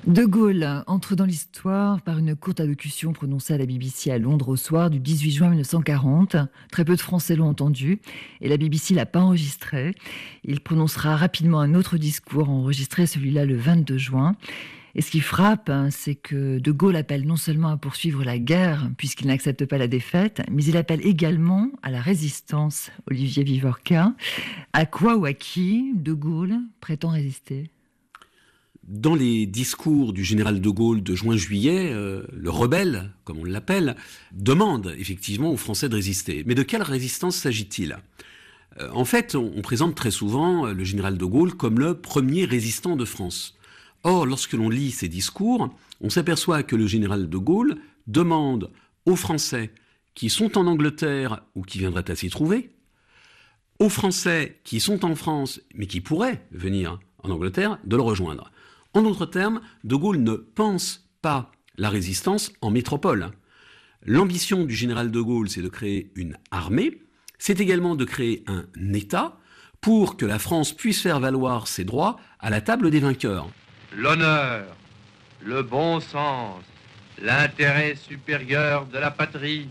[0.08, 4.48] De Gaulle entre dans l'histoire par une courte allocution prononcée à la BBC à Londres
[4.48, 6.38] au soir du 18 juin 1940.
[6.72, 8.00] Très peu de Français l'ont entendu
[8.40, 9.94] et la BBC l'a pas enregistré.
[10.46, 14.38] Il prononcera rapidement un autre discours enregistré, celui-là le 22 juin.
[15.00, 18.38] Et ce qui frappe, hein, c'est que De Gaulle appelle non seulement à poursuivre la
[18.38, 22.92] guerre, puisqu'il n'accepte pas la défaite, mais il appelle également à la résistance.
[23.10, 24.14] Olivier Vivorca,
[24.74, 27.70] à quoi ou à qui De Gaulle prétend résister?
[28.90, 33.96] Dans les discours du général de Gaulle de juin-juillet, euh, le rebelle, comme on l'appelle,
[34.34, 36.44] demande effectivement aux Français de résister.
[36.46, 38.00] Mais de quelle résistance s'agit-il?
[38.82, 42.44] Euh, En fait, on, présente très souvent euh, le général de Gaulle comme le premier
[42.44, 43.56] résistant de France.
[44.04, 48.72] Or, lorsque l'on lit ces discours, on s'aperçoit que le général de Gaulle demande
[49.06, 49.72] aux Français
[50.16, 52.72] qui sont en Angleterre ou qui viendraient à s'y trouver,
[53.80, 58.52] aux Français qui sont en France mais qui pourraient venir en Angleterre, de le rejoindre.
[58.94, 63.32] En d'autres termes, De Gaulle ne pense pas la résistance en métropole.
[64.06, 67.02] L'ambition du général de Gaulle, c'est de créer une armée,
[67.38, 69.38] c'est également de créer un État
[69.82, 73.50] pour que la France puisse faire valoir ses droits à la table des vainqueurs.
[73.96, 74.66] L'honneur,
[75.42, 76.64] le bon sens,
[77.20, 79.68] l'intérêt supérieur de la patrie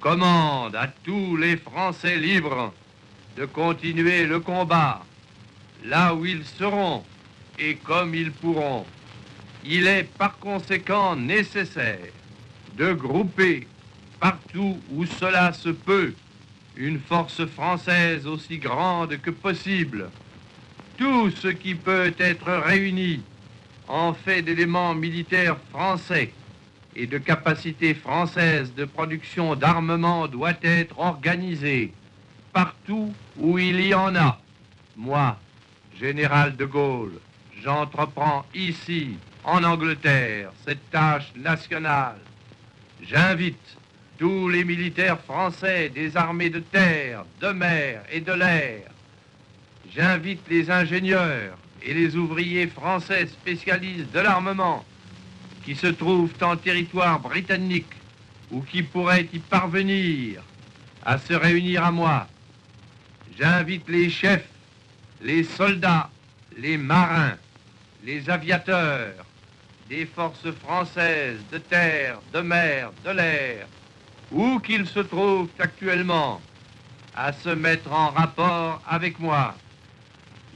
[0.00, 2.74] commandent à tous les Français libres
[3.36, 5.04] de continuer le combat
[5.84, 7.04] là où ils seront
[7.58, 8.84] et comme ils pourront.
[9.64, 12.10] Il est par conséquent nécessaire
[12.76, 13.68] de grouper
[14.18, 16.12] partout où cela se peut
[16.76, 20.10] une force française aussi grande que possible.
[20.98, 23.22] Tout ce qui peut être réuni
[23.88, 26.32] en fait d'éléments militaires français
[26.96, 31.92] et de capacités françaises de production d'armement doit être organisé
[32.52, 34.40] partout où il y en a.
[34.96, 35.36] Moi,
[35.98, 37.18] général de Gaulle,
[37.62, 42.18] j'entreprends ici, en Angleterre, cette tâche nationale.
[43.02, 43.76] J'invite
[44.18, 48.90] tous les militaires français des armées de terre, de mer et de l'air.
[49.94, 54.84] J'invite les ingénieurs et les ouvriers français spécialistes de l'armement
[55.64, 57.92] qui se trouvent en territoire britannique
[58.50, 60.42] ou qui pourraient y parvenir
[61.04, 62.28] à se réunir à moi.
[63.38, 64.48] J'invite les chefs,
[65.22, 66.10] les soldats
[66.58, 67.36] les marins,
[68.04, 69.24] les aviateurs
[69.88, 73.66] des forces françaises de terre, de mer, de l'air,
[74.32, 76.40] où qu'ils se trouvent actuellement,
[77.14, 79.54] à se mettre en rapport avec moi.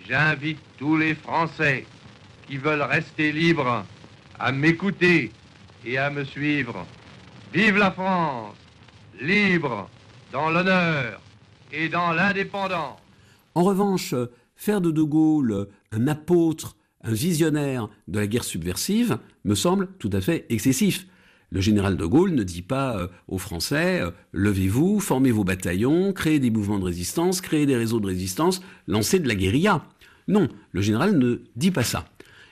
[0.09, 1.85] J'invite tous les Français
[2.47, 3.85] qui veulent rester libres
[4.39, 5.31] à m'écouter
[5.85, 6.87] et à me suivre.
[7.53, 8.57] Vive la France,
[9.21, 9.91] libre
[10.33, 11.21] dans l'honneur
[11.73, 12.99] et dans l'indépendance.
[13.55, 14.15] En revanche,
[14.57, 20.11] faire de De Gaulle un apôtre, un visionnaire de la guerre subversive me semble tout
[20.15, 21.07] à fait excessif.
[21.51, 26.13] Le général de Gaulle ne dit pas euh, aux Français euh, levez-vous, formez vos bataillons,
[26.13, 29.83] créez des mouvements de résistance, créez des réseaux de résistance, lancez de la guérilla.
[30.29, 32.09] Non, le général ne dit pas ça.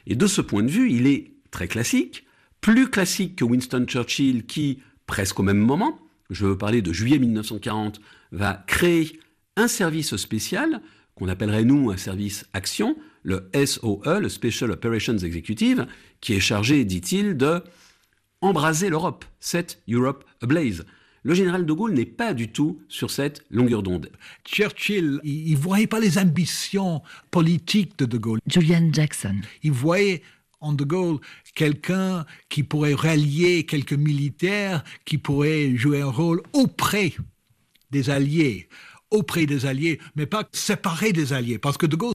[0.07, 2.27] Et de ce point de vue, il est très classique,
[2.61, 7.19] plus classique que Winston Churchill qui, presque au même moment, je veux parler de juillet
[7.19, 8.01] 1940,
[8.33, 9.21] va créer
[9.57, 10.81] un service spécial
[11.15, 15.87] qu'on appellerait nous un service action, le SOE, le Special Operations Executive,
[16.21, 17.63] qui est chargé, dit-il, de
[18.41, 20.85] embraser l'Europe, set Europe ablaze.
[21.27, 24.13] Le général de Gaulle n'est pas du tout sur cette longueur d'onde.
[24.45, 28.39] Churchill, il ne voyait pas les ambitions politiques de De Gaulle.
[28.47, 29.41] Julian Jackson.
[29.65, 30.23] Il voyait
[30.61, 31.19] en De Gaulle
[31.57, 37.13] quelqu'un qui pourrait rallier quelques militaires, qui pourrait jouer un rôle auprès
[37.91, 38.69] des Alliés,
[39.11, 42.15] auprès des Alliés, mais pas séparé des Alliés, parce que De Gaulle,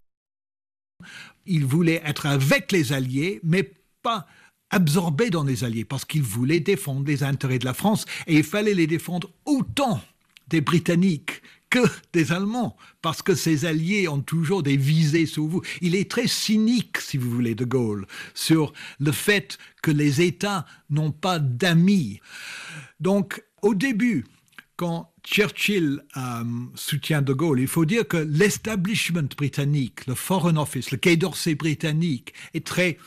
[1.46, 4.26] il voulait être avec les Alliés, mais pas
[4.72, 8.44] absorbé dans les Alliés, parce qu'il voulait défendre les intérêts de la France, et il
[8.44, 10.02] fallait les défendre autant
[10.48, 11.80] des Britanniques que
[12.14, 15.62] des Allemands, parce que ces alliés ont toujours des visées sur vous.
[15.80, 20.66] Il est très cynique, si vous voulez, de Gaulle, sur le fait que les États
[20.90, 22.20] n'ont pas d'amis.
[23.00, 24.26] Donc, au début,
[24.76, 26.44] quand Churchill euh,
[26.76, 31.56] soutient De Gaulle, il faut dire que l'establishment britannique, le Foreign Office, le Quai d'Orsay
[31.56, 32.98] britannique, est très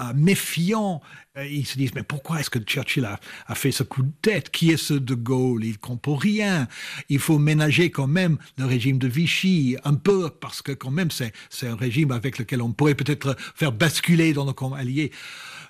[0.00, 1.02] euh, méfiant.
[1.36, 4.50] Euh, ils se disent, mais pourquoi est-ce que Churchill a, fait ce coup de tête?
[4.50, 5.64] Qui est ce De Gaulle?
[5.64, 6.66] Il ne comprend rien.
[7.08, 11.10] Il faut ménager quand même le régime de Vichy, un peu, parce que quand même,
[11.10, 15.12] c'est, un régime avec lequel on pourrait peut-être faire basculer dans le camp allié.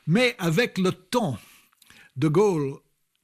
[0.07, 1.39] Mais avec le temps,
[2.17, 2.77] De Gaulle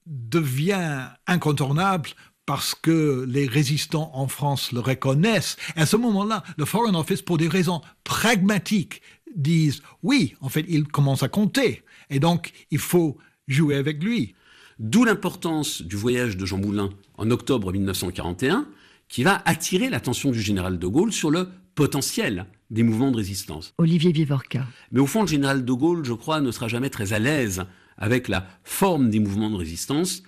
[0.05, 2.09] devient incontournable
[2.49, 5.55] parce que les résistants en France le reconnaissent.
[5.75, 9.03] à ce moment-là, le Foreign Office, pour des raisons pragmatiques,
[9.41, 11.83] disent oui, en fait, il commence à compter.
[12.09, 14.35] Et donc, il faut jouer avec lui.
[14.79, 18.67] D'où l'importance du voyage de Jean Moulin en octobre 1941,
[19.09, 23.73] qui va attirer l'attention du général de Gaulle sur le potentiel des mouvements de résistance.
[23.77, 24.65] Olivier Vivorca.
[24.91, 27.63] Mais au fond, le général de Gaulle, je crois, ne sera jamais très à l'aise
[27.97, 30.23] avec la forme des mouvements de résistance.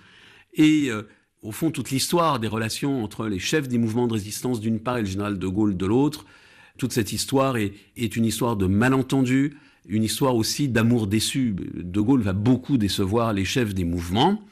[0.54, 1.08] Et euh,
[1.42, 4.98] au fond, toute l'histoire des relations entre les chefs des mouvements de résistance d'une part
[4.98, 6.26] et le général de Gaulle de l'autre,
[6.78, 7.72] toute cette histoire est,
[8.16, 9.56] une histoire de malentendus,
[9.86, 11.54] une histoire aussi d'amour déçu.
[11.74, 14.42] De Gaulle va beaucoup décevoir les chefs des mouvements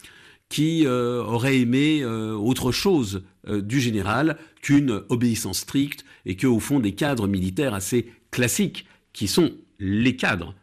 [0.49, 6.47] qui euh, auraient aimé euh, autre chose euh, du général qu'une obéissance stricte et que,
[6.47, 10.55] au fond, des cadres militaires assez classiques, qui sont les cadres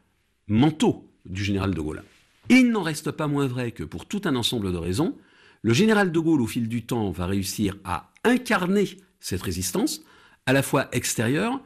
[0.48, 2.04] mentaux du général de Gaulle.
[2.50, 5.16] Il n'en reste pas moins vrai que, pour tout un ensemble de raisons,
[5.62, 10.02] le général de Gaulle, au fil du temps, va réussir à incarner cette résistance,
[10.48, 11.62] à la fois extérieure,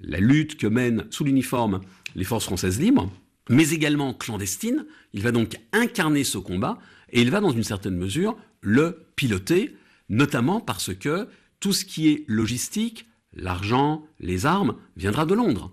[0.00, 1.80] la lutte que mènent sous l'uniforme
[2.16, 3.12] les forces françaises libres,
[3.48, 4.86] mais également clandestine.
[5.12, 6.78] Il va donc incarner ce combat
[7.12, 9.76] et il va, dans une certaine mesure, le piloter,
[10.08, 11.28] notamment parce que
[11.60, 15.72] tout ce qui est logistique, l'argent, les armes, viendra de Londres.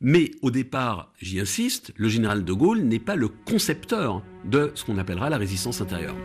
[0.00, 4.84] Mais au départ, j'y insiste, le général de Gaulle n'est pas le concepteur de ce
[4.84, 6.16] qu'on appellera la résistance intérieure.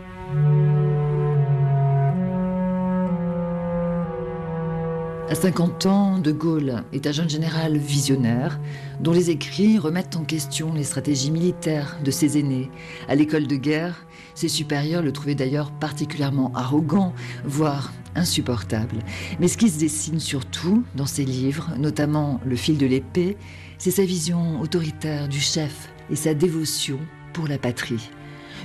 [5.30, 8.60] À 50 ans, De Gaulle est un jeune général visionnaire
[9.00, 12.70] dont les écrits remettent en question les stratégies militaires de ses aînés.
[13.08, 17.14] À l'école de guerre, ses supérieurs le trouvaient d'ailleurs particulièrement arrogant,
[17.46, 18.96] voire insupportable.
[19.40, 23.38] Mais ce qui se dessine surtout dans ses livres, notamment Le fil de l'épée,
[23.78, 26.98] c'est sa vision autoritaire du chef et sa dévotion
[27.32, 28.10] pour la patrie.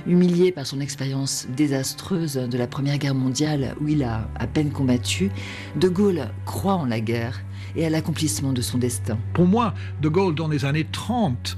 [0.06, 4.70] Humilié par son expérience désastreuse de la Première Guerre mondiale où il a à peine
[4.70, 5.30] combattu,
[5.76, 7.42] De Gaulle croit en la guerre
[7.76, 9.18] et à l'accomplissement de son destin.
[9.34, 11.56] Pour moi, De Gaulle, dans les années 30,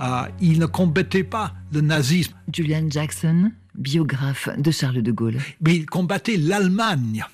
[0.00, 2.34] euh, il ne combattait pas le nazisme.
[2.52, 5.38] Julian Jackson, biographe de Charles de Gaulle.
[5.60, 7.24] Mais il combattait l'Allemagne.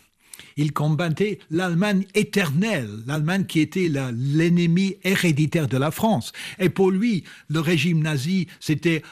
[0.56, 6.32] Il combattait l'Allemagne éternelle, l'Allemagne qui était l'ennemi héréditaire de la France.
[6.58, 9.02] Et pour lui, le régime nazi, c'était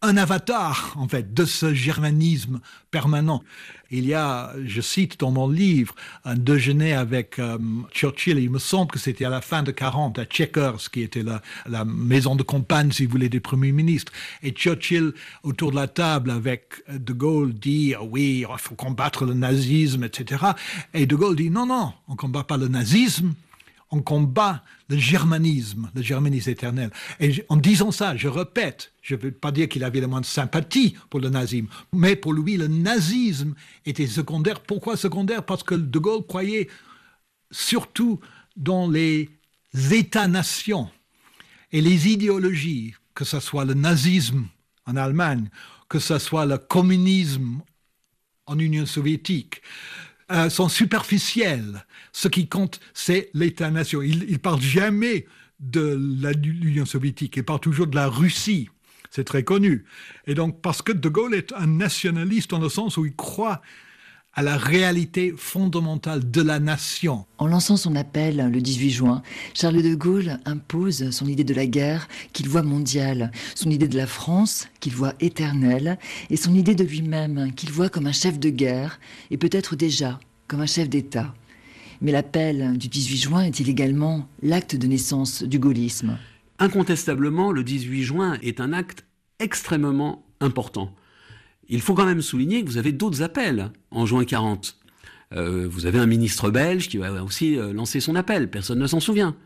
[0.00, 3.42] un avatar, en fait, de ce germanisme permanent.
[3.90, 5.94] Il y a, je cite dans mon livre,
[6.24, 7.58] un déjeuner avec euh,
[7.90, 11.22] Churchill, il me semble que c'était à la fin de 40, à Checkers, qui était
[11.22, 14.12] la, la maison de campagne, si vous voulez, des premiers ministres.
[14.42, 19.24] Et Churchill, autour de la table avec De Gaulle, dit, ah oui, il faut combattre
[19.24, 20.44] le nazisme, etc.
[20.94, 23.34] Et De Gaulle dit, non, non, on ne combat pas le nazisme,
[23.90, 26.90] on combat le germanisme, le germanisme éternel.
[27.20, 30.20] Et en disant ça, je répète, je ne veux pas dire qu'il avait le moins
[30.20, 33.54] de sympathie pour le nazisme, mais pour lui, le nazisme
[33.86, 34.60] était secondaire.
[34.60, 35.44] Pourquoi secondaire?
[35.44, 36.68] Parce que De Gaulle croyait
[37.50, 38.20] surtout
[38.56, 39.30] dans les
[39.74, 40.90] États-nations
[41.72, 44.46] et les idéologies, que ce soit le nazisme
[44.86, 45.48] en Allemagne,
[45.88, 47.60] que ce soit le communisme
[48.46, 49.62] en Union soviétique,
[50.30, 51.84] euh, sont superficielles.
[52.12, 54.02] Ce qui compte, c'est l'État-nation.
[54.02, 55.26] Il ne parle jamais
[55.60, 55.98] de
[56.34, 58.68] l'Union soviétique, il parle toujours de la Russie.
[59.10, 59.84] C'est très connu.
[60.26, 63.62] Et donc, parce que De Gaulle est un nationaliste dans le sens où il croit
[64.34, 67.26] à la réalité fondamentale de la nation.
[67.38, 69.22] En lançant son appel le 18 juin,
[69.54, 73.96] Charles de Gaulle impose son idée de la guerre qu'il voit mondiale, son idée de
[73.96, 75.98] la France qu'il voit éternelle,
[76.30, 79.00] et son idée de lui-même qu'il voit comme un chef de guerre,
[79.30, 81.34] et peut-être déjà comme un chef d'État.
[82.00, 86.16] Mais l'appel du 18 juin est-il également l'acte de naissance du gaullisme?
[86.60, 89.04] Incontestablement, le 18 juin est un acte
[89.40, 90.92] extrêmement important.
[91.68, 94.78] Il faut quand même souligner que vous avez d'autres appels en juin 40.
[95.34, 98.86] Euh, vous avez un ministre belge qui va aussi euh, lancer son appel, personne ne
[98.86, 99.36] s'en souvient.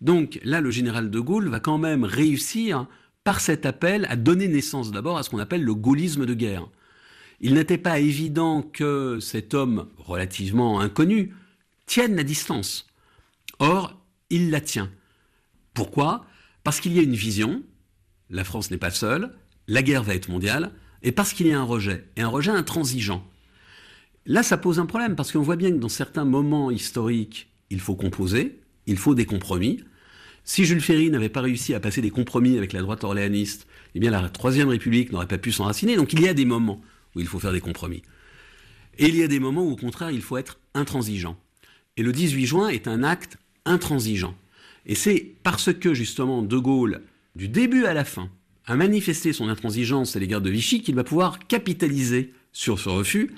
[0.00, 2.86] Donc là, le général de Gaulle va quand même réussir,
[3.22, 6.66] par cet appel, à donner naissance d'abord à ce qu'on appelle le gaullisme de guerre.
[7.40, 11.34] Il n'était pas évident que cet homme relativement inconnu
[11.84, 12.86] tienne la distance.
[13.58, 14.00] Or,
[14.30, 14.90] il la tient.
[15.74, 16.24] Pourquoi?
[16.64, 17.62] Parce qu'il y a une vision,
[18.30, 19.34] la France n'est pas seule,
[19.68, 20.72] la guerre va être mondiale,
[21.02, 23.26] et parce qu'il y a un rejet, et un rejet intransigeant.
[24.26, 27.80] Là, ça pose un problème, parce qu'on voit bien que dans certains moments historiques, il
[27.80, 29.82] faut composer, il faut des compromis.
[30.44, 34.00] Si Jules Ferry n'avait pas réussi à passer des compromis avec la droite orléaniste, eh
[34.00, 35.96] bien la Troisième République n'aurait pas pu s'enraciner.
[35.96, 36.80] Donc il y a des moments
[37.14, 38.02] où il faut faire des compromis.
[38.98, 41.36] Et il y a des moments où, au contraire, il faut être intransigeant.
[41.96, 44.34] Et le 18 juin est un acte intransigeant.
[44.86, 47.02] Et c'est parce que, justement, De Gaulle,
[47.36, 48.30] du début à la fin,
[48.70, 53.34] a manifesté son intransigeance à l'égard de Vichy qu'il va pouvoir capitaliser sur ce refus,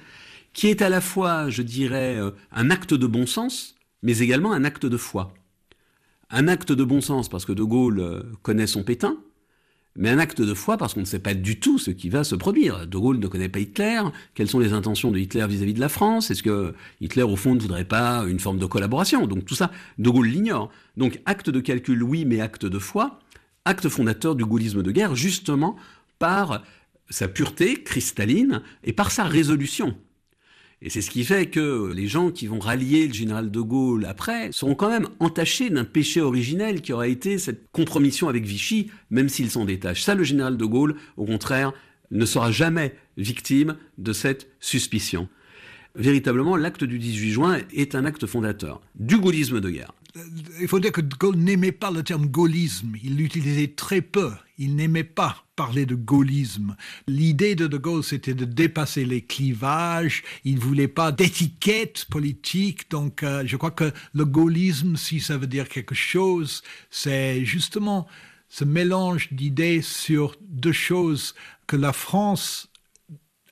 [0.53, 4.53] qui est à la fois, je dirais, euh, un acte de bon sens, mais également
[4.53, 5.33] un acte de foi.
[6.29, 9.17] Un acte de bon sens parce que De Gaulle euh, connaît son pétain,
[9.97, 12.25] mais un acte de foi parce qu'on ne sait pas du tout ce qui va
[12.25, 12.87] se produire.
[12.87, 14.03] De Gaulle ne connaît pas Hitler.
[14.35, 16.31] Quelles sont les intentions de Hitler vis-à-vis de la France?
[16.31, 19.27] Est-ce que Hitler, au fond, ne voudrait pas une forme de collaboration?
[19.27, 20.71] Donc tout ça, De Gaulle l'ignore.
[20.99, 23.19] Donc acte de calcul, oui, mais acte de foi,
[23.65, 25.77] acte fondateur du gaullisme de guerre, justement
[26.19, 26.63] par
[27.11, 29.97] sa pureté cristalline et par sa résolution.
[30.85, 34.05] Et c'est ce qui fait que les gens qui vont rallier le général de Gaulle
[34.05, 38.91] après seront quand même entachés d'un péché originel qui aura été cette compromission avec Vichy,
[39.11, 40.03] même s'ils s'en détachent.
[40.03, 41.73] Ça, le général de Gaulle, au contraire,
[42.11, 45.29] ne sera jamais victime de cette suspicion.
[45.95, 49.93] Véritablement, l'acte du 18 juin est un acte fondateur du gaullisme de guerre
[50.61, 52.97] il faut dire que De Gaulle n'aimait pas le terme gaullisme.
[53.03, 54.33] Il l'utilisait très peu.
[54.59, 56.77] Il n'aimait pas parler de gaullisme.
[57.07, 60.23] L'idée de De Gaulle, c'était de dépasser les clivages.
[60.45, 62.91] Il ne voulait pas d'étiquette politique.
[62.91, 68.07] Donc, euh, je crois que le gaullisme, si ça veut dire quelque chose, c'est justement
[68.49, 71.35] ce mélange d'idées sur deux choses
[71.67, 72.69] que la France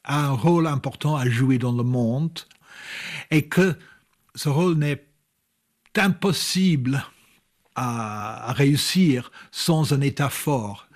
[0.04, 2.38] a un rôle important à jouer dans le monde
[3.30, 3.76] et que
[4.34, 5.02] ce rôle n'est
[5.96, 7.04] impossible
[7.74, 10.88] à, réussir sans un État fort.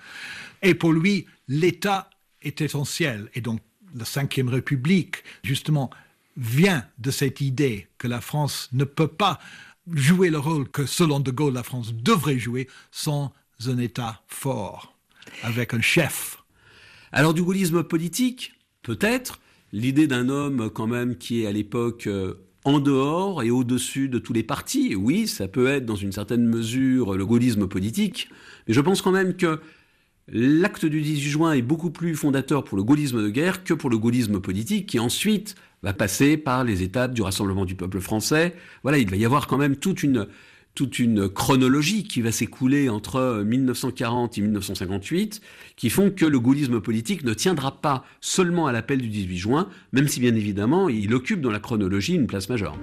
[0.61, 2.09] Et pour lui, l'État
[2.41, 3.29] est essentiel.
[3.33, 3.61] Et donc,
[3.95, 5.89] la Ve République, justement,
[6.37, 9.39] vient de cette idée que la France ne peut pas
[9.93, 13.33] jouer le rôle que, selon De Gaulle, la France devrait jouer sans
[13.67, 14.97] un État fort,
[15.43, 16.43] avec un chef.
[17.11, 19.39] Alors, du gaullisme politique, peut-être,
[19.71, 24.19] l'idée d'un homme quand même qui est à l'époque euh, en dehors et au-dessus de
[24.19, 24.95] tous les partis.
[24.95, 28.27] Oui, ça peut être dans une certaine mesure le gaullisme politique,
[28.67, 29.61] mais je pense quand même que
[30.27, 33.89] l'acte du 18 juin est beaucoup plus fondateur pour le gaullisme de guerre que pour
[33.89, 38.55] le gaullisme politique, qui ensuite va passer par les étapes du rassemblement du peuple français.
[38.81, 40.27] Voilà, il va y avoir quand même toute une
[40.75, 45.41] toute une chronologie qui va s'écouler entre 1940 et 1958,
[45.77, 49.69] qui font que le gaullisme politique ne tiendra pas seulement à l'appel du 18 juin,
[49.93, 52.77] même si bien évidemment il occupe dans la chronologie une place majeure.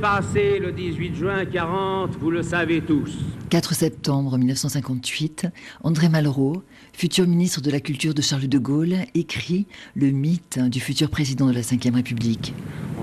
[0.00, 3.12] Passé le 18 juin 40, vous le savez tous.
[3.50, 5.48] 4 septembre 1958,
[5.82, 10.80] André Malraux, futur ministre de la Culture de Charles de Gaulle, écrit Le mythe du
[10.80, 12.54] futur président de la Ve République.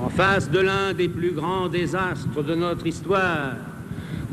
[0.01, 3.55] En face de l'un des plus grands désastres de notre histoire,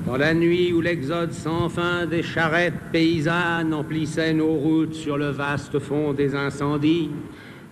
[0.07, 5.31] dans la nuit où l'exode sans fin des charrettes paysannes emplissait nos routes sur le
[5.31, 7.11] vaste fond des incendies,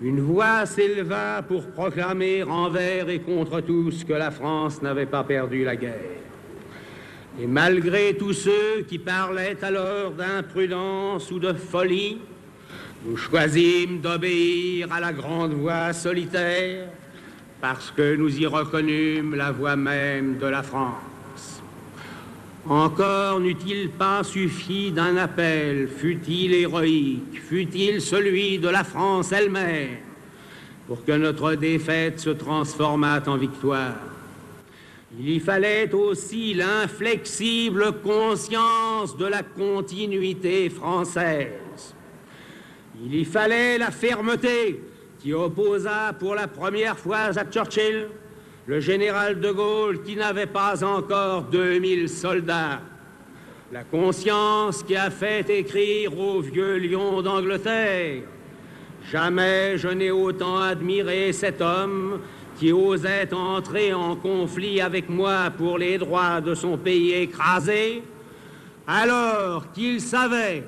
[0.03, 5.65] une voix s'éleva pour proclamer envers et contre tous que la France n'avait pas perdu
[5.65, 6.21] la guerre.
[7.41, 12.19] Et malgré tous ceux qui parlaient alors d'imprudence ou de folie,
[13.05, 16.89] nous choisîmes d'obéir à la grande voix solitaire
[17.61, 21.10] parce que nous y reconnûmes la voix même de la France.
[22.69, 29.97] Encore n'eût-il pas suffi d'un appel, fût-il héroïque, fût-il celui de la France elle-même,
[30.87, 33.95] pour que notre défaite se transformât en victoire?
[35.19, 41.95] Il y fallait aussi l'inflexible conscience de la continuité française.
[43.03, 44.85] Il y fallait la fermeté
[45.19, 48.09] qui opposa pour la première fois à Churchill
[48.71, 52.81] le général de Gaulle qui n'avait pas encore 2000 soldats.
[53.73, 58.23] La conscience qui a fait écrire au vieux lion d'Angleterre.
[59.11, 62.21] Jamais je n'ai autant admiré cet homme
[62.61, 68.05] qui osait entrer en conflit avec moi pour les droits de son pays écrasé,
[68.87, 70.63] alors qu'il savait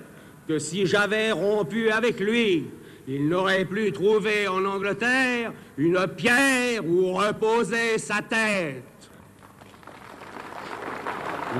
[0.48, 2.66] que si j'avais rompu avec lui,
[3.08, 8.84] il n'aurait plus trouvé en Angleterre une pierre où reposer sa tête.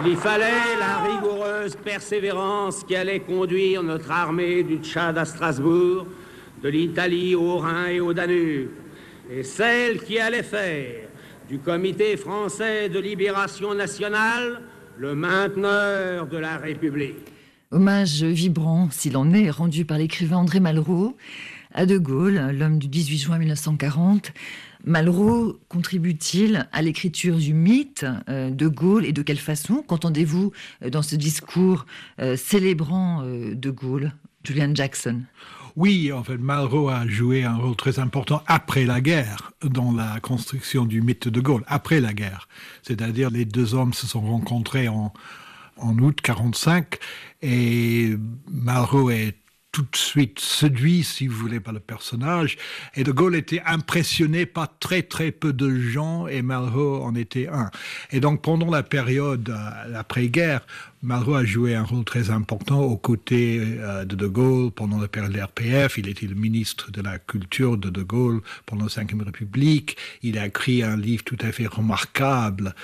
[0.05, 6.07] Il y fallait la rigoureuse persévérance qui allait conduire notre armée du Tchad à Strasbourg,
[6.63, 8.71] de l'Italie au Rhin et au Danube
[9.31, 11.09] et celle qui allait faire
[11.49, 14.63] du Comité français de libération nationale
[14.99, 17.29] le mainteneur de la République.
[17.73, 21.17] Hommage vibrant, s'il en est, rendu par l'écrivain André Malraux
[21.73, 24.33] à De Gaulle, l'homme du 18 juin 1940.
[24.85, 29.83] Malraux contribue-t-il à l'écriture du mythe euh, de Gaulle et de quelle façon?
[29.87, 30.53] Qu'entendez-vous
[30.85, 31.87] euh, dans ce discours
[32.21, 34.13] euh, célébrant De Gaulle,
[34.45, 35.23] Julian Jackson?
[35.75, 40.21] Oui, en fait, Malraux a joué un rôle très important après la guerre dans la
[40.21, 42.49] construction du mythe de Gaulle, après la guerre.
[42.83, 45.15] C'est-à-dire les deux hommes se sont rencontrés en,
[45.77, 46.99] en août 45
[47.43, 48.15] et
[48.49, 49.37] Malraux est
[49.73, 52.59] tout de suite séduit, si vous voulez, par le personnage.
[52.95, 57.49] Et De Gaulle était impressionné par très très peu de gens et Malraux en était
[57.49, 57.71] un.
[58.11, 60.61] Et donc pendant la période euh, après-guerre,
[61.03, 65.09] Malraux a joué un rôle très important aux côtés euh, de De Gaulle pendant la
[65.09, 65.97] période de l'RPF.
[65.97, 69.97] Il était le ministre de la Culture de De Gaulle pendant la Ve République.
[70.23, 72.75] Il a écrit un livre tout à fait remarquable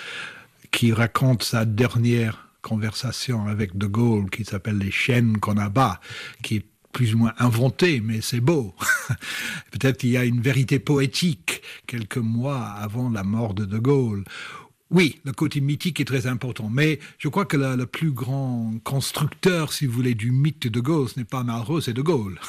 [0.71, 6.01] qui raconte sa dernière conversation avec De Gaulle qui s'appelle Les chaînes qu'on abat,
[6.43, 8.75] qui est plus ou moins inventé, mais c'est beau.
[9.71, 14.25] Peut-être qu'il y a une vérité poétique quelques mois avant la mort de De Gaulle.
[14.91, 19.73] Oui, le côté mythique est très important, mais je crois que le, plus grand constructeur,
[19.73, 22.39] si vous voulez, du mythe de Gaulle, ce n'est pas Malraux, c'est De Gaulle.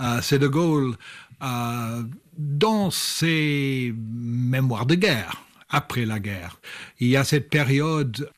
[0.00, 0.96] Euh, c'est De Gaulle
[1.42, 2.02] euh,
[2.38, 6.60] dans ses mémoires de guerre après la guerre.
[6.98, 8.30] Il y a cette période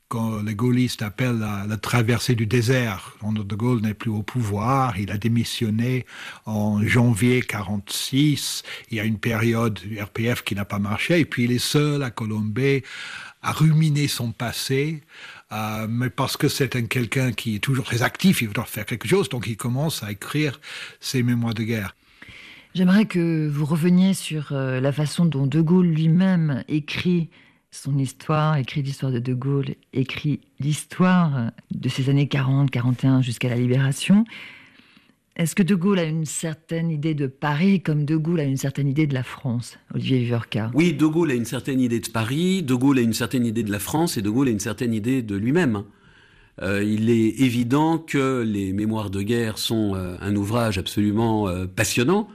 [0.45, 3.17] les gaullistes appellent la, traversée du désert.
[3.23, 6.07] De Gaulle n'est plus au pouvoir, il a démissionné
[6.47, 8.63] en janvier 46.
[8.91, 11.59] Il y a une période du RPF qui n'a pas marché, et puis il est
[11.59, 12.83] seul à Colombey
[13.43, 15.03] à ruminer son passé.
[15.53, 18.87] Euh, mais parce que c'est un quelqu'un qui est toujours très actif, il doit faire
[18.87, 20.61] quelque chose, donc il commence à écrire
[21.01, 21.95] ses mémoires de guerre.
[22.75, 27.29] J'aimerais que vous reveniez sur euh, la façon dont De Gaulle lui-même écrit
[27.75, 33.49] son histoire, écrit l'histoire de De Gaulle, écrit l'histoire de ces années 40, 41 jusqu'à
[33.49, 34.25] la libération.
[35.37, 38.57] Est-ce que De Gaulle a une certaine idée de Paris comme De Gaulle a une
[38.57, 42.09] certaine idée de la France, Olivier Vivorca Oui, De Gaulle a une certaine idée de
[42.09, 44.61] Paris, De Gaulle a une certaine idée de la France et De Gaulle a une
[44.61, 45.83] certaine idée de lui-même.
[46.63, 52.29] Euh, il est évident que les mémoires de guerre sont euh, un ouvrage absolument passionnant,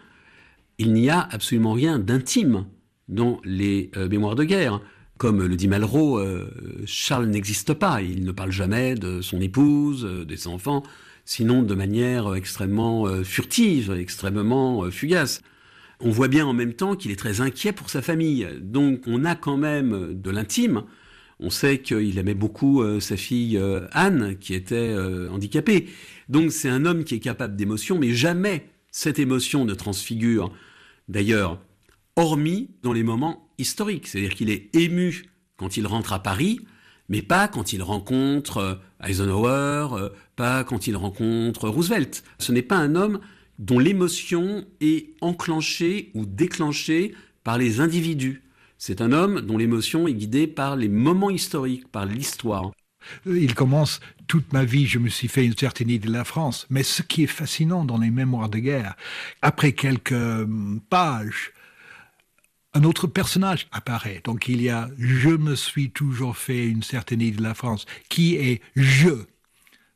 [0.80, 2.66] il n'y a absolument rien d'intime
[3.10, 4.82] dans les euh, mémoires de guerre.
[5.20, 6.50] Comme le dit Malraux, euh,
[6.86, 8.02] Charles n'existe pas.
[8.02, 10.82] Il ne parle jamais de son épouse, euh, des enfants,
[11.26, 15.42] sinon de manière extrêmement furtive, extrêmement fugace.
[16.00, 18.48] On voit bien en même temps qu'il est très inquiet pour sa famille.
[18.62, 20.84] Donc on a quand même de l'intime.
[21.42, 23.62] On sait qu'il aimait beaucoup sa fille
[23.92, 24.96] Anne, qui était
[25.30, 25.90] handicapée.
[26.30, 30.52] Donc c'est un homme qui est capable d'émotion, mais jamais cette émotion ne transfigure
[31.10, 31.60] D'ailleurs,
[32.16, 35.26] hormis dans les moments historiques, c'est-à-dire qu'il est ému
[35.58, 36.62] quand il rentre à Paris,
[37.10, 42.24] mais pas quand il rencontre euh, Eisenhower, euh, pas quand il rencontre Roosevelt.
[42.38, 43.20] Ce n'est pas un homme
[43.58, 48.44] dont l'émotion est enclenchée ou déclenchée par les individus.
[48.78, 52.72] C'est un homme dont l'émotion est guidée par les moments historiques, par l'histoire.
[53.26, 56.68] Il commence toute ma vie, je me suis fait une certaine idée de la France.
[56.70, 58.96] Mais ce qui est fascinant dans les mémoires de guerre,
[59.42, 61.52] après quelques hum, pages,
[62.74, 64.22] un autre personnage apparaît.
[64.24, 67.86] Donc il y a je me suis toujours fait une certaine idée de la France.
[68.10, 69.26] Qui est je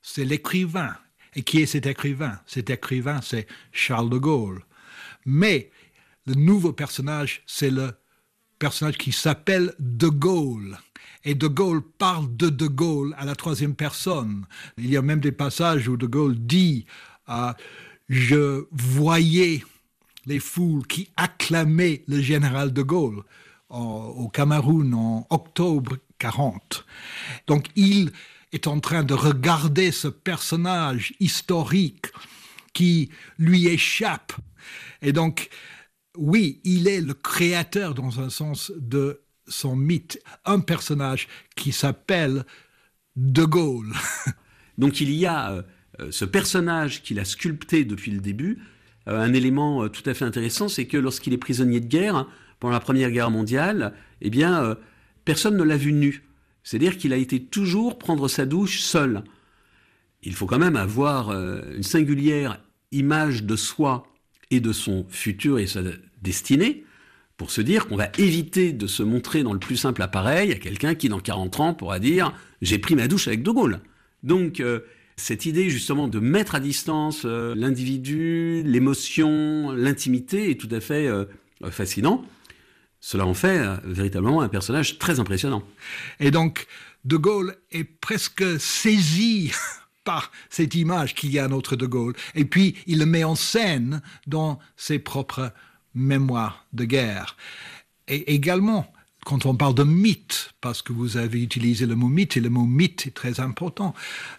[0.01, 0.95] C'est l'écrivain.
[1.35, 2.39] Et qui est cet écrivain?
[2.45, 4.63] Cet écrivain, c'est Charles de Gaulle.
[5.25, 5.71] Mais
[6.27, 7.93] le nouveau personnage, c'est le
[8.59, 10.77] personnage qui s'appelle De Gaulle.
[11.23, 14.45] Et De Gaulle parle de De Gaulle à la troisième personne.
[14.77, 16.85] Il y a même des passages où De Gaulle dit
[17.29, 17.51] euh,
[18.09, 19.63] Je voyais
[20.25, 23.23] les foules qui acclamaient le général de Gaulle
[23.69, 26.85] au Cameroun en octobre 40.
[27.47, 28.11] Donc il
[28.51, 32.07] est en train de regarder ce personnage historique
[32.73, 33.09] qui
[33.39, 34.33] lui échappe.
[35.01, 35.49] Et donc,
[36.17, 42.45] oui, il est le créateur dans un sens de son mythe, un personnage qui s'appelle
[43.15, 43.93] De Gaulle.
[44.77, 45.63] Donc il y a
[45.99, 48.59] euh, ce personnage qu'il a sculpté depuis le début,
[49.07, 52.27] un élément euh, tout à fait intéressant, c'est que lorsqu'il est prisonnier de guerre, hein,
[52.59, 54.75] pendant la Première Guerre mondiale, eh bien, euh,
[55.25, 56.23] personne ne l'a vu nu.
[56.63, 59.23] C'est-à-dire qu'il a été toujours prendre sa douche seul.
[60.21, 64.07] Il faut quand même avoir une singulière image de soi
[64.49, 65.81] et de son futur et sa
[66.21, 66.85] destinée
[67.35, 70.55] pour se dire qu'on va éviter de se montrer dans le plus simple appareil à
[70.55, 73.81] quelqu'un qui, dans 40 ans, pourra dire j'ai pris ma douche avec De Gaulle.
[74.23, 74.63] Donc,
[75.15, 81.07] cette idée justement de mettre à distance euh, l'individu, l'émotion, l'intimité est tout à fait
[81.07, 81.25] euh,
[81.69, 82.25] fascinant.
[82.99, 85.63] Cela en fait euh, véritablement un personnage très impressionnant.
[86.19, 86.67] Et donc,
[87.05, 89.51] De Gaulle est presque saisi
[90.03, 92.13] par cette image qu'il y a à notre De Gaulle.
[92.35, 95.51] Et puis, il le met en scène dans ses propres
[95.93, 97.37] mémoires de guerre.
[98.07, 98.92] Et également,
[99.25, 102.49] quand on parle de mythe, parce que vous avez utilisé le mot mythe, et le
[102.49, 103.93] mot mythe est très important,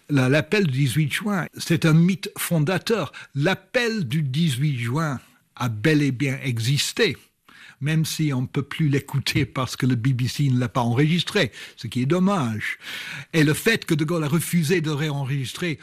[0.09, 3.13] l'appel du 18 juin, c'est un mythe fondateur.
[3.35, 5.21] L'appel du 18 juin
[5.57, 7.17] a bel et bien existé,
[7.81, 11.53] même si on ne peut plus l'écouter parce que le BBC ne l'a pas enregistré,
[11.77, 12.79] ce qui est dommage.
[13.33, 15.79] Et le fait que De Gaulle a refusé de réenregistrer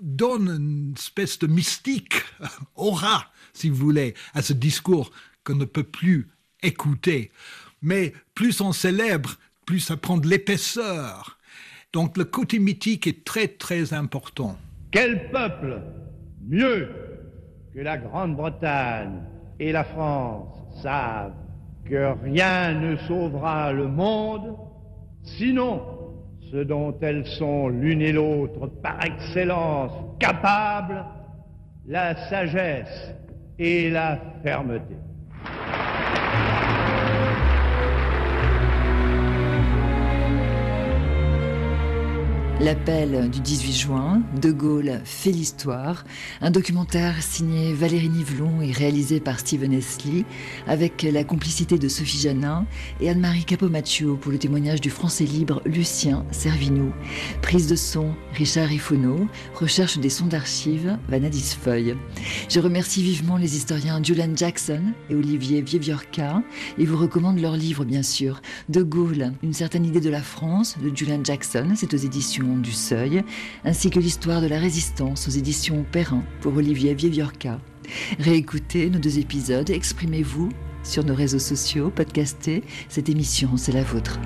[0.00, 2.22] donne une espèce de mystique,
[2.76, 5.10] aura, si vous voulez, à ce discours
[5.44, 6.28] qu'on ne peut plus
[6.62, 7.30] écouter
[7.82, 11.38] mais plus on célèbre, plus ça prend de l'épaisseur.
[11.92, 14.56] Donc le côté mythique est très très important.
[14.90, 15.80] Quel peuple
[16.48, 16.88] mieux
[17.74, 19.22] que la Grande-Bretagne
[19.58, 21.34] et la France savent
[21.84, 24.56] que rien ne sauvera le monde,
[25.22, 25.82] sinon
[26.50, 31.04] ce dont elles sont l'une et l'autre par excellence capables,
[31.86, 33.14] la sagesse
[33.58, 34.96] et la fermeté.
[42.58, 46.06] L'appel du 18 juin, De Gaulle fait l'histoire,
[46.40, 50.24] un documentaire signé Valérie Nivelon et réalisé par Steven Esli,
[50.66, 52.64] avec la complicité de Sophie Janin
[52.98, 56.92] et Anne-Marie Capomaccio pour le témoignage du français libre Lucien Servinou.
[57.42, 61.94] Prise de son, Richard Ifono, recherche des sons d'archives, Vanadis Feuille.
[62.48, 64.80] Je remercie vivement les historiens Julian Jackson
[65.10, 66.42] et Olivier Vieviorca
[66.78, 68.40] et vous recommande leur livre, bien sûr,
[68.70, 72.72] De Gaulle, une certaine idée de la France, de Julian Jackson, c'est aux éditions du
[72.72, 73.24] Seuil,
[73.64, 77.60] ainsi que l'histoire de la résistance aux éditions Perrin pour Olivier Vieviorca.
[78.18, 80.50] Réécoutez nos deux épisodes, exprimez-vous
[80.82, 84.20] sur nos réseaux sociaux, podcastez, cette émission, c'est la vôtre.